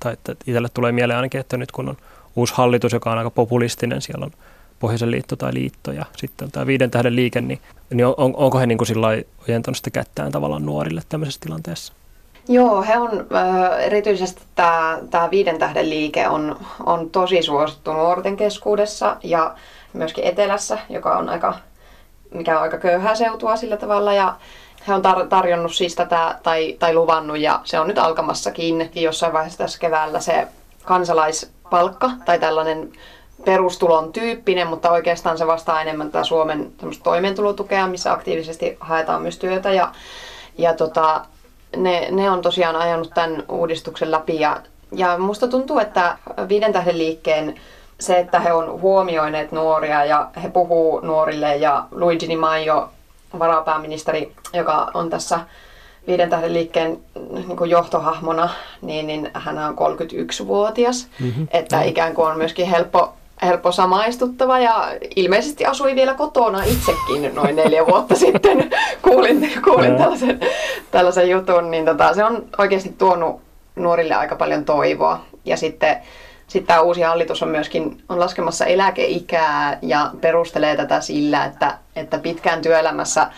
Tai 0.00 0.12
että 0.12 0.32
itselle 0.46 0.68
tulee 0.74 0.92
mieleen 0.92 1.16
ainakin, 1.16 1.40
että 1.40 1.56
nyt 1.56 1.72
kun 1.72 1.88
on 1.88 1.96
uusi 2.36 2.54
hallitus, 2.56 2.92
joka 2.92 3.12
on 3.12 3.18
aika 3.18 3.30
populistinen, 3.30 4.02
siellä 4.02 4.24
on 4.24 4.32
Pohjoisen 4.80 5.10
liitto 5.10 5.36
tai 5.36 5.54
liitto 5.54 5.92
ja 5.92 6.04
sitten 6.16 6.50
tämä 6.50 6.66
viiden 6.66 6.90
tähden 6.90 7.16
liike, 7.16 7.40
niin, 7.40 7.60
niin 7.90 8.06
on, 8.06 8.14
onko 8.16 8.58
he 8.58 8.66
niin 8.66 8.78
kuin 8.78 9.24
ojentanut 9.48 9.76
sitä 9.76 9.90
kättään 9.90 10.32
tavallaan 10.32 10.66
nuorille 10.66 11.02
tämmöisessä 11.08 11.40
tilanteessa? 11.40 11.92
Joo, 12.48 12.82
he 12.82 12.98
on, 12.98 13.26
erityisesti 13.78 14.42
tämä, 14.54 14.98
tämä 15.10 15.30
viiden 15.30 15.58
tähden 15.58 15.90
liike 15.90 16.28
on, 16.28 16.56
on 16.86 17.10
tosi 17.10 17.42
suosittu 17.42 17.92
nuorten 17.92 18.36
keskuudessa 18.36 19.16
ja 19.22 19.54
myöskin 19.92 20.24
etelässä, 20.24 20.78
joka 20.88 21.18
on 21.18 21.28
aika, 21.28 21.54
mikä 22.34 22.56
on 22.56 22.62
aika 22.62 22.78
köyhää 22.78 23.14
seutua 23.14 23.56
sillä 23.56 23.76
tavalla 23.76 24.12
ja 24.12 24.36
he 24.88 24.94
on 24.94 25.02
tar- 25.04 25.28
tarjonnut 25.28 25.74
siis 25.74 25.94
tätä 25.94 26.38
tai, 26.42 26.76
tai 26.78 26.94
luvannut 26.94 27.38
ja 27.38 27.60
se 27.64 27.80
on 27.80 27.88
nyt 27.88 27.98
alkamassakin. 27.98 28.90
Jossain 28.94 29.32
vaiheessa 29.32 29.58
tässä 29.58 29.78
keväällä 29.78 30.20
se 30.20 30.48
kansalaispalkka 30.84 32.10
tai 32.24 32.38
tällainen 32.38 32.92
perustulon 33.44 34.12
tyyppinen, 34.12 34.66
mutta 34.66 34.90
oikeastaan 34.90 35.38
se 35.38 35.46
vastaa 35.46 35.82
enemmän 35.82 36.10
tätä 36.10 36.24
Suomen 36.24 36.72
toimeentulotukea, 37.02 37.86
missä 37.86 38.12
aktiivisesti 38.12 38.76
haetaan 38.80 39.22
myös 39.22 39.38
työtä. 39.38 39.72
Ja, 39.72 39.92
ja 40.58 40.74
tota, 40.74 41.24
ne, 41.76 42.08
ne 42.10 42.30
on 42.30 42.42
tosiaan 42.42 42.76
ajanut 42.76 43.10
tämän 43.14 43.44
uudistuksen 43.48 44.10
läpi 44.10 44.40
ja, 44.40 44.60
ja 44.92 45.18
musta 45.18 45.48
tuntuu, 45.48 45.78
että 45.78 46.18
Viiden 46.48 46.72
tähden 46.72 46.98
liikkeen 46.98 47.54
se, 48.00 48.18
että 48.18 48.40
he 48.40 48.52
on 48.52 48.80
huomioineet 48.80 49.52
nuoria 49.52 50.04
ja 50.04 50.30
he 50.42 50.48
puhuu 50.48 51.00
nuorille 51.00 51.56
ja 51.56 51.84
Luigi 51.90 52.28
Di 52.28 52.36
Maio, 52.36 52.90
varapääministeri, 53.38 54.32
joka 54.52 54.90
on 54.94 55.10
tässä 55.10 55.40
Viiden 56.06 56.30
tähden 56.30 56.54
liikkeen 56.54 56.98
niin 57.30 57.56
kuin 57.56 57.70
johtohahmona, 57.70 58.48
niin, 58.82 59.06
niin 59.06 59.30
hän 59.34 59.58
on 59.58 59.74
31-vuotias, 59.74 61.08
mm-hmm. 61.20 61.48
että 61.50 61.82
ikään 61.82 62.14
kuin 62.14 62.30
on 62.30 62.38
myöskin 62.38 62.66
helppo 62.66 63.14
helppo 63.42 63.72
samaistuttava 63.72 64.58
ja 64.58 64.92
ilmeisesti 65.16 65.66
asui 65.66 65.94
vielä 65.94 66.14
kotona 66.14 66.62
itsekin 66.62 67.34
noin 67.34 67.56
neljä 67.56 67.86
vuotta 67.86 68.14
sitten. 68.24 68.70
kuulin 69.02 69.52
kuulin 69.64 69.96
tällaisen, 69.96 70.40
tällaisen 70.90 71.30
jutun, 71.30 71.70
niin 71.70 71.84
tota, 71.84 72.14
se 72.14 72.24
on 72.24 72.44
oikeasti 72.58 72.94
tuonut 72.98 73.40
nuorille 73.76 74.14
aika 74.14 74.36
paljon 74.36 74.64
toivoa. 74.64 75.20
Ja 75.44 75.56
sitten 75.56 75.96
sitten 76.48 76.66
tämä 76.66 76.80
uusi 76.80 77.00
hallitus 77.00 77.42
on 77.42 77.48
myöskin 77.48 78.02
on 78.08 78.20
laskemassa 78.20 78.66
eläkeikää 78.66 79.78
ja 79.82 80.10
perustelee 80.20 80.76
tätä 80.76 81.00
sillä, 81.00 81.44
että, 81.44 81.78
että 81.96 82.18
pitkään 82.18 82.62
työelämässä 82.62 83.30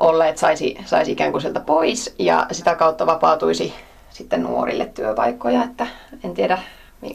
olleet 0.00 0.38
saisi, 0.38 0.76
saisi 0.84 1.12
ikään 1.12 1.30
kuin 1.30 1.42
sieltä 1.42 1.60
pois 1.60 2.14
ja 2.18 2.46
sitä 2.52 2.74
kautta 2.74 3.06
vapautuisi 3.06 3.74
sitten 4.10 4.42
nuorille 4.42 4.86
työpaikkoja. 4.86 5.64
Että 5.64 5.86
en 6.24 6.34
tiedä, 6.34 6.58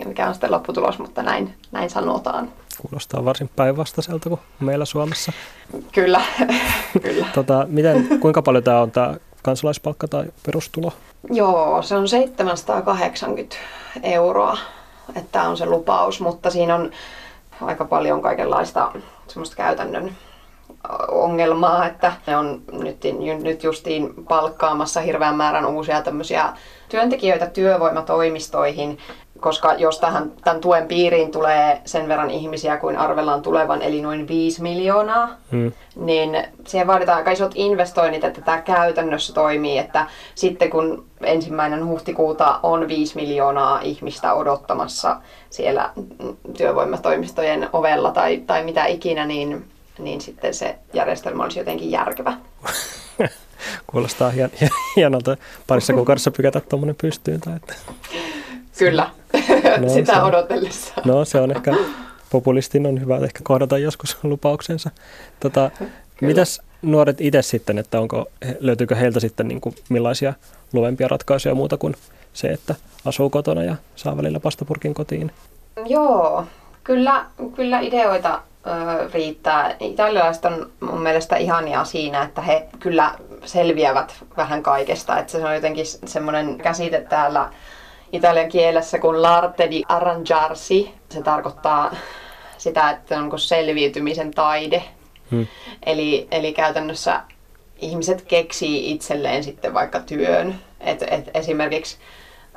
mikä 0.06 0.28
on 0.28 0.34
sitten 0.34 0.52
lopputulos, 0.52 1.00
mutta 1.00 1.24
näin, 1.24 1.56
näin 1.72 1.90
sanotaan. 1.90 2.50
Kuulostaa 2.82 3.26
varsin 3.26 3.50
päinvastaiselta 3.56 4.30
kuin 4.30 4.42
meillä 4.60 4.86
Suomessa. 4.86 5.32
Kyllä, 5.92 6.22
kyllä. 7.04 7.26
Tota, 7.34 7.66
miten, 7.70 8.20
kuinka 8.20 8.42
paljon 8.42 8.64
tämä 8.64 8.82
on 8.82 8.92
tämä 8.92 9.16
kansalaispalkka 9.44 10.08
tai 10.08 10.26
perustulo? 10.46 10.94
Joo, 11.30 11.82
se 11.82 11.96
on 11.96 12.08
780 12.08 13.56
euroa, 14.04 14.58
että 15.10 15.32
tämä 15.32 15.50
on 15.50 15.58
se 15.58 15.66
lupaus, 15.66 16.22
mutta 16.22 16.50
siinä 16.50 16.76
on 16.76 16.92
aika 17.62 17.86
paljon 17.86 18.22
kaikenlaista 18.22 18.92
semmoista 19.28 19.56
käytännön 19.56 20.16
ongelmaa, 21.12 21.88
että 21.88 22.14
ne 22.28 22.38
on 22.38 22.62
nyt, 22.72 22.98
nyt 23.44 23.64
justiin 23.64 24.14
palkkaamassa 24.30 25.02
hirveän 25.02 25.36
määrän 25.36 25.66
uusia 25.66 26.02
tämmöisiä 26.02 26.54
työntekijöitä 26.90 27.46
työvoimatoimistoihin, 27.46 28.98
koska 29.40 29.74
jos 29.74 30.00
tähän, 30.00 30.32
tämän 30.44 30.62
tuen 30.62 30.88
piiriin 30.88 31.32
tulee 31.32 31.82
sen 31.86 32.08
verran 32.08 32.32
ihmisiä 32.32 32.78
kuin 32.78 32.98
arvellaan 32.98 33.42
tulevan, 33.42 33.82
eli 33.82 34.02
noin 34.02 34.28
5 34.28 34.62
miljoonaa, 34.62 35.30
hmm. 35.52 35.72
niin 35.96 36.44
siihen 36.68 36.88
vaaditaan 36.88 37.18
aika 37.18 37.32
isot 37.32 37.52
investoinnit, 37.56 38.24
että 38.24 38.42
tämä 38.42 38.62
käytännössä 38.62 39.34
toimii, 39.34 39.78
että 39.78 40.08
sitten 40.36 40.70
kun 40.70 41.06
ensimmäinen 41.22 41.86
huhtikuuta 41.86 42.60
on 42.64 42.88
5 42.88 43.16
miljoonaa 43.16 43.82
ihmistä 43.82 44.34
odottamassa 44.34 45.22
siellä 45.50 45.92
työvoimatoimistojen 46.58 47.70
ovella 47.74 48.12
tai, 48.12 48.44
tai 48.48 48.64
mitä 48.64 48.86
ikinä, 48.86 49.26
niin, 49.26 49.66
niin 50.00 50.22
sitten 50.22 50.54
se 50.54 50.76
järjestelmä 50.94 51.44
olisi 51.44 51.60
jotenkin 51.60 51.92
järkevä. 51.92 52.34
Kuulostaa 53.88 54.30
hien, 54.30 54.52
hienolta 54.96 55.38
parissa 55.68 55.94
kuukaudessa 55.94 56.32
pykätä 56.32 56.60
tuommoinen 56.60 56.96
pystyyn. 57.02 57.42
Tai 57.42 57.56
että... 57.56 57.74
Kyllä, 58.80 59.10
no, 59.82 59.90
sitä 59.94 60.14
se, 60.14 60.22
odotellessa. 60.22 60.94
No 61.06 61.26
se 61.26 61.40
on 61.42 61.52
ehkä, 61.52 61.76
populistin 62.30 62.86
on 62.86 63.02
hyvä 63.02 63.18
ehkä 63.18 63.40
kohdata 63.44 63.78
joskus 63.78 64.18
lupauksensa. 64.24 64.90
Tota, 65.40 65.72
mitäs 66.22 66.62
nuoret 66.82 67.22
itse 67.22 67.42
sitten, 67.42 67.78
että 67.78 68.00
onko, 68.00 68.26
löytyykö 68.60 68.96
heiltä 68.96 69.20
sitten 69.20 69.48
niin 69.48 69.62
kuin 69.62 69.76
millaisia 69.90 70.34
luovempia 70.74 71.08
ratkaisuja 71.08 71.56
muuta 71.56 71.78
kuin 71.78 71.96
se, 72.34 72.48
että 72.48 72.76
asuu 73.06 73.30
kotona 73.30 73.64
ja 73.64 73.76
saa 73.96 74.18
välillä 74.18 74.40
pastapurkin 74.40 74.94
kotiin? 74.94 75.32
Joo, 75.86 76.46
kyllä, 76.84 77.26
kyllä 77.56 77.80
ideoita 77.80 78.42
ö, 78.68 79.10
riittää. 79.14 79.76
Italialaiset 79.80 80.46
on 80.46 80.70
mun 80.80 81.02
mielestä 81.02 81.38
ihania 81.38 81.84
siinä, 81.84 82.24
että 82.24 82.42
he 82.42 82.68
kyllä 82.80 83.16
selviävät 83.46 84.16
vähän 84.38 84.64
kaikesta. 84.64 85.20
Että 85.20 85.32
se 85.32 85.46
on 85.46 85.56
jotenkin 85.56 85.86
semmoinen 86.06 86.58
käsite 86.58 87.06
täällä 87.10 87.50
italian 88.12 88.50
kielessä 88.50 89.00
kuin 89.00 89.16
l'arte 89.16 89.72
di 89.72 89.84
arrangiarsi. 89.88 90.94
Se 91.10 91.22
tarkoittaa 91.22 91.96
sitä, 92.58 92.90
että 92.90 93.20
onko 93.20 93.38
selviytymisen 93.38 94.32
taide. 94.32 94.84
Hmm. 95.32 95.48
Eli, 95.86 96.28
eli 96.32 96.54
käytännössä 96.54 97.22
ihmiset 97.78 98.22
keksii 98.22 98.92
itselleen 98.92 99.44
sitten 99.44 99.74
vaikka 99.74 100.00
työn. 100.00 100.56
Et, 100.80 101.02
et 101.02 101.30
esimerkiksi 101.34 101.98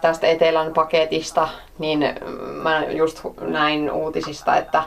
tästä 0.01 0.27
Etelän 0.27 0.73
paketista, 0.73 1.49
niin 1.79 2.15
mä 2.63 2.85
just 2.85 3.21
näin 3.41 3.93
uutisista, 3.93 4.57
että, 4.57 4.83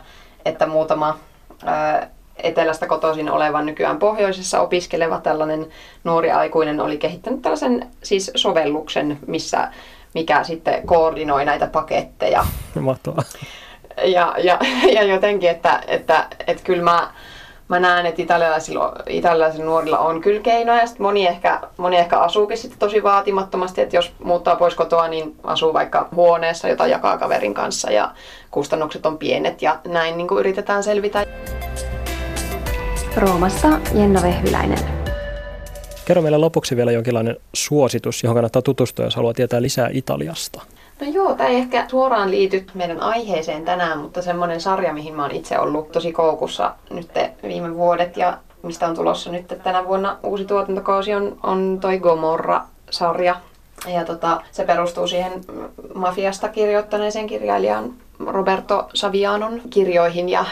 että 0.45 0.65
muutama 0.65 1.19
ää, 1.65 2.09
etelästä 2.43 2.87
kotoisin 2.87 3.31
oleva 3.31 3.61
nykyään 3.61 3.99
pohjoisessa 3.99 4.61
opiskeleva 4.61 5.21
tällainen 5.21 5.67
nuori 6.03 6.31
aikuinen 6.31 6.79
oli 6.79 6.97
kehittänyt 6.97 7.41
tällaisen 7.41 7.91
siis 8.03 8.31
sovelluksen, 8.35 9.19
missä 9.27 9.71
mikä 10.15 10.43
sitten 10.43 10.87
koordinoi 10.87 11.45
näitä 11.45 11.67
paketteja. 11.67 12.45
Mahtavaa. 12.79 13.23
Ja, 14.03 14.35
ja, 14.37 14.59
ja 14.93 15.03
jotenkin, 15.03 15.49
että, 15.49 15.83
että, 15.87 16.27
että 16.47 16.63
kyllä 16.63 16.83
mä, 16.83 17.11
mä 17.67 17.79
näen, 17.79 18.05
että 18.05 18.21
italialaisilla, 18.21 18.93
italialaisilla 19.09 19.65
nuorilla 19.65 19.99
on 19.99 20.21
kyllä 20.21 20.41
keinoja. 20.41 20.81
Ja 20.81 20.87
moni 20.99 21.27
ehkä, 21.27 21.61
moni 21.77 21.97
ehkä 21.97 22.19
asuukin 22.19 22.57
sitten 22.57 22.79
tosi 22.79 23.03
vaatimattomasti, 23.03 23.81
että 23.81 23.95
jos 23.95 24.13
muuttaa 24.23 24.55
pois 24.55 24.75
kotoa, 24.75 25.07
niin 25.07 25.35
asuu 25.43 25.73
vaikka 25.73 26.07
huoneessa, 26.15 26.67
jota 26.67 26.87
jakaa 26.87 27.17
kaverin 27.17 27.53
kanssa 27.53 27.91
ja 27.91 28.11
kustannukset 28.51 29.05
on 29.05 29.17
pienet 29.17 29.61
ja 29.61 29.79
näin 29.87 30.17
niin 30.17 30.27
kuin 30.27 30.39
yritetään 30.39 30.83
selvitä. 30.83 31.25
Roomasta 33.17 33.67
Jenna 33.93 34.21
Vehyläinen. 34.21 35.04
Kerro 36.05 36.21
meille 36.21 36.37
lopuksi 36.37 36.75
vielä 36.75 36.91
jonkinlainen 36.91 37.37
suositus, 37.53 38.23
johon 38.23 38.35
kannattaa 38.35 38.61
tutustua, 38.61 39.05
jos 39.05 39.15
haluaa 39.15 39.33
tietää 39.33 39.61
lisää 39.61 39.89
Italiasta. 39.91 40.61
No 41.01 41.07
joo, 41.07 41.33
tämä 41.33 41.49
ei 41.49 41.55
ehkä 41.55 41.85
suoraan 41.87 42.31
liity 42.31 42.65
meidän 42.73 42.99
aiheeseen 43.01 43.65
tänään, 43.65 43.97
mutta 43.97 44.21
semmoinen 44.21 44.61
sarja, 44.61 44.93
mihin 44.93 45.15
mä 45.15 45.21
oon 45.21 45.31
itse 45.31 45.59
ollut 45.59 45.91
tosi 45.91 46.13
koukussa 46.13 46.75
nyt 46.89 47.09
viime 47.43 47.75
vuodet 47.75 48.17
ja 48.17 48.37
mistä 48.63 48.87
on 48.87 48.95
tulossa 48.95 49.31
nyt 49.31 49.47
tänä 49.63 49.87
vuonna 49.87 50.17
uusi 50.23 50.45
tuotantokausi 50.45 51.13
on, 51.13 51.37
on 51.43 51.77
toi 51.81 51.99
Gomorra-sarja. 51.99 53.35
Ja 53.87 54.05
tota, 54.05 54.41
se 54.51 54.65
perustuu 54.65 55.07
siihen 55.07 55.41
mafiasta 55.93 56.49
kirjoittaneeseen 56.49 57.27
kirjailijan 57.27 57.93
Roberto 58.27 58.89
Savianon 58.93 59.61
kirjoihin 59.69 60.29
ja 60.29 60.45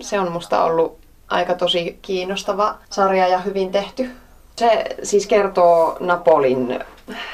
se 0.00 0.20
on 0.20 0.32
musta 0.32 0.64
ollut 0.64 0.98
aika 1.28 1.54
tosi 1.54 1.98
kiinnostava 2.02 2.74
sarja 2.90 3.28
ja 3.28 3.38
hyvin 3.38 3.70
tehty. 3.70 4.10
Se 4.60 4.84
siis 5.02 5.26
kertoo 5.26 5.96
Napolin 6.00 6.78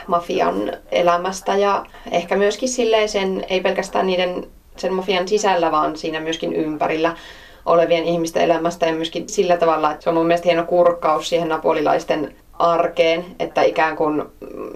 mafian 0.07 0.73
elämästä 0.93 1.57
ja 1.57 1.87
ehkä 2.11 2.37
myöskin 2.37 2.69
silleen 2.69 3.09
sen, 3.09 3.45
ei 3.49 3.61
pelkästään 3.61 4.07
niiden 4.07 4.47
sen 4.77 4.93
mafian 4.93 5.29
sisällä, 5.29 5.71
vaan 5.71 5.97
siinä 5.97 6.21
myöskin 6.21 6.53
ympärillä 6.53 7.17
olevien 7.65 8.05
ihmisten 8.05 8.43
elämästä 8.43 8.87
ja 8.87 8.93
myöskin 8.93 9.29
sillä 9.29 9.57
tavalla, 9.57 9.91
että 9.91 10.05
se 10.05 10.11
on 10.11 10.15
mun 10.15 10.27
mielestä 10.27 10.49
hieno 10.49 10.65
kurkkaus 10.65 11.29
siihen 11.29 11.49
napolilaisten 11.49 12.35
arkeen, 12.59 13.25
että 13.39 13.63
ikään 13.63 13.97
kuin 13.97 14.23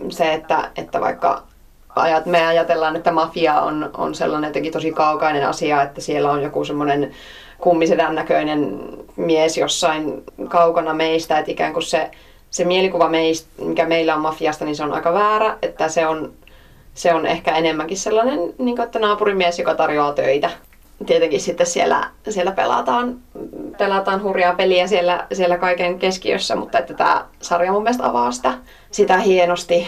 se, 0.08 0.32
että, 0.32 0.70
että 0.76 1.00
vaikka 1.00 1.42
ajat, 1.96 2.26
me 2.26 2.46
ajatellaan, 2.46 2.96
että 2.96 3.12
mafia 3.12 3.60
on, 3.60 3.90
on 3.96 4.14
sellainen 4.14 4.48
jotenkin 4.48 4.72
tosi 4.72 4.92
kaukainen 4.92 5.48
asia, 5.48 5.82
että 5.82 6.00
siellä 6.00 6.30
on 6.30 6.42
joku 6.42 6.64
semmoinen 6.64 7.10
kummisedän 7.58 8.14
näköinen 8.14 8.80
mies 9.16 9.58
jossain 9.58 10.22
kaukana 10.48 10.94
meistä, 10.94 11.38
että 11.38 11.52
ikään 11.52 11.72
kuin 11.72 11.82
se 11.82 12.10
se 12.50 12.64
mielikuva, 12.64 13.08
meistä, 13.08 13.48
mikä 13.64 13.86
meillä 13.86 14.14
on 14.14 14.20
mafiasta, 14.20 14.64
niin 14.64 14.76
se 14.76 14.84
on 14.84 14.92
aika 14.92 15.12
väärä, 15.12 15.58
että 15.62 15.88
se 15.88 16.06
on, 16.06 16.32
se 16.94 17.14
on 17.14 17.26
ehkä 17.26 17.56
enemmänkin 17.56 17.96
sellainen, 17.96 18.38
niin 18.58 18.76
kuin, 18.76 18.82
että 18.82 18.98
naapurimies, 18.98 19.58
joka 19.58 19.74
tarjoaa 19.74 20.12
töitä. 20.12 20.50
Tietenkin 21.06 21.40
sitten 21.40 21.66
siellä, 21.66 22.10
siellä 22.28 22.52
pelataan, 22.52 23.18
pelataan 23.78 24.22
hurjaa 24.22 24.54
peliä 24.54 24.86
siellä, 24.86 25.26
siellä 25.32 25.58
kaiken 25.58 25.98
keskiössä, 25.98 26.56
mutta 26.56 26.78
että 26.78 26.94
tämä 26.94 27.26
sarja 27.40 27.72
mun 27.72 27.82
mielestä 27.82 28.06
avaa 28.06 28.32
sitä, 28.32 28.58
sitä 28.90 29.18
hienosti. 29.18 29.86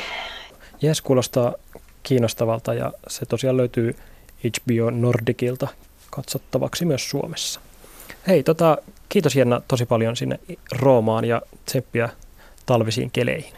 Jes, 0.83 1.01
kuulostaa 1.01 1.55
kiinnostavalta 2.03 2.75
ja 2.75 2.92
se 3.09 3.27
tosiaan 3.27 3.57
löytyy 3.57 3.96
HBO 4.44 4.90
Nordicilta 4.90 5.68
katsottavaksi 6.11 6.85
myös 6.85 7.11
Suomessa. 7.11 7.61
Hei, 8.27 8.42
tota, 8.42 8.79
kiitos 9.09 9.37
Jenna 9.37 9.61
tosi 9.68 9.87
paljon 9.87 10.16
sinne 10.16 10.38
Roomaan 10.72 11.25
ja 11.25 11.42
tseppiä 11.64 12.09
talvisiin 12.66 13.11
keleihin. 13.11 13.53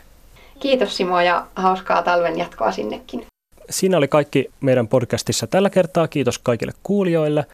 Kiitos 0.60 0.96
Simo 0.96 1.20
ja 1.20 1.46
hauskaa 1.56 2.02
talven 2.02 2.38
jatkoa 2.38 2.72
sinnekin. 2.72 3.26
Siinä 3.70 3.96
oli 3.98 4.08
kaikki 4.08 4.50
meidän 4.60 4.88
podcastissa 4.88 5.46
tällä 5.46 5.70
kertaa. 5.70 6.08
Kiitos 6.08 6.38
kaikille 6.38 6.72
kuulijoille. 6.82 7.46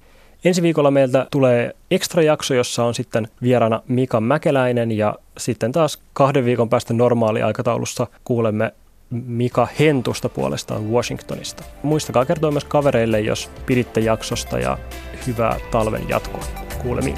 Ensi 0.45 0.63
viikolla 0.63 0.91
meiltä 0.91 1.27
tulee 1.31 1.73
ekstra 1.91 2.23
jakso, 2.23 2.55
jossa 2.55 2.85
on 2.85 2.95
sitten 2.95 3.29
vieraana 3.43 3.83
Mika 3.89 4.21
Mäkeläinen 4.21 4.93
ja 4.93 5.15
sitten 5.39 5.73
taas 5.73 5.99
kahden 6.13 6.45
viikon 6.45 6.69
päästä 6.69 6.95
normaali 6.95 7.43
aikataulussa 7.43 8.07
kuulemme 8.25 8.73
Mika 9.11 9.69
Hentusta 9.79 10.29
puolestaan 10.29 10.91
Washingtonista. 10.91 11.65
Muistakaa 11.83 12.25
kertoa 12.25 12.51
myös 12.51 12.65
kavereille, 12.65 13.21
jos 13.21 13.51
piditte 13.67 14.01
jaksosta 14.01 14.59
ja 14.59 14.79
hyvää 15.27 15.57
talven 15.71 16.09
jatkoa. 16.09 16.45
Kuulemiin. 16.83 17.17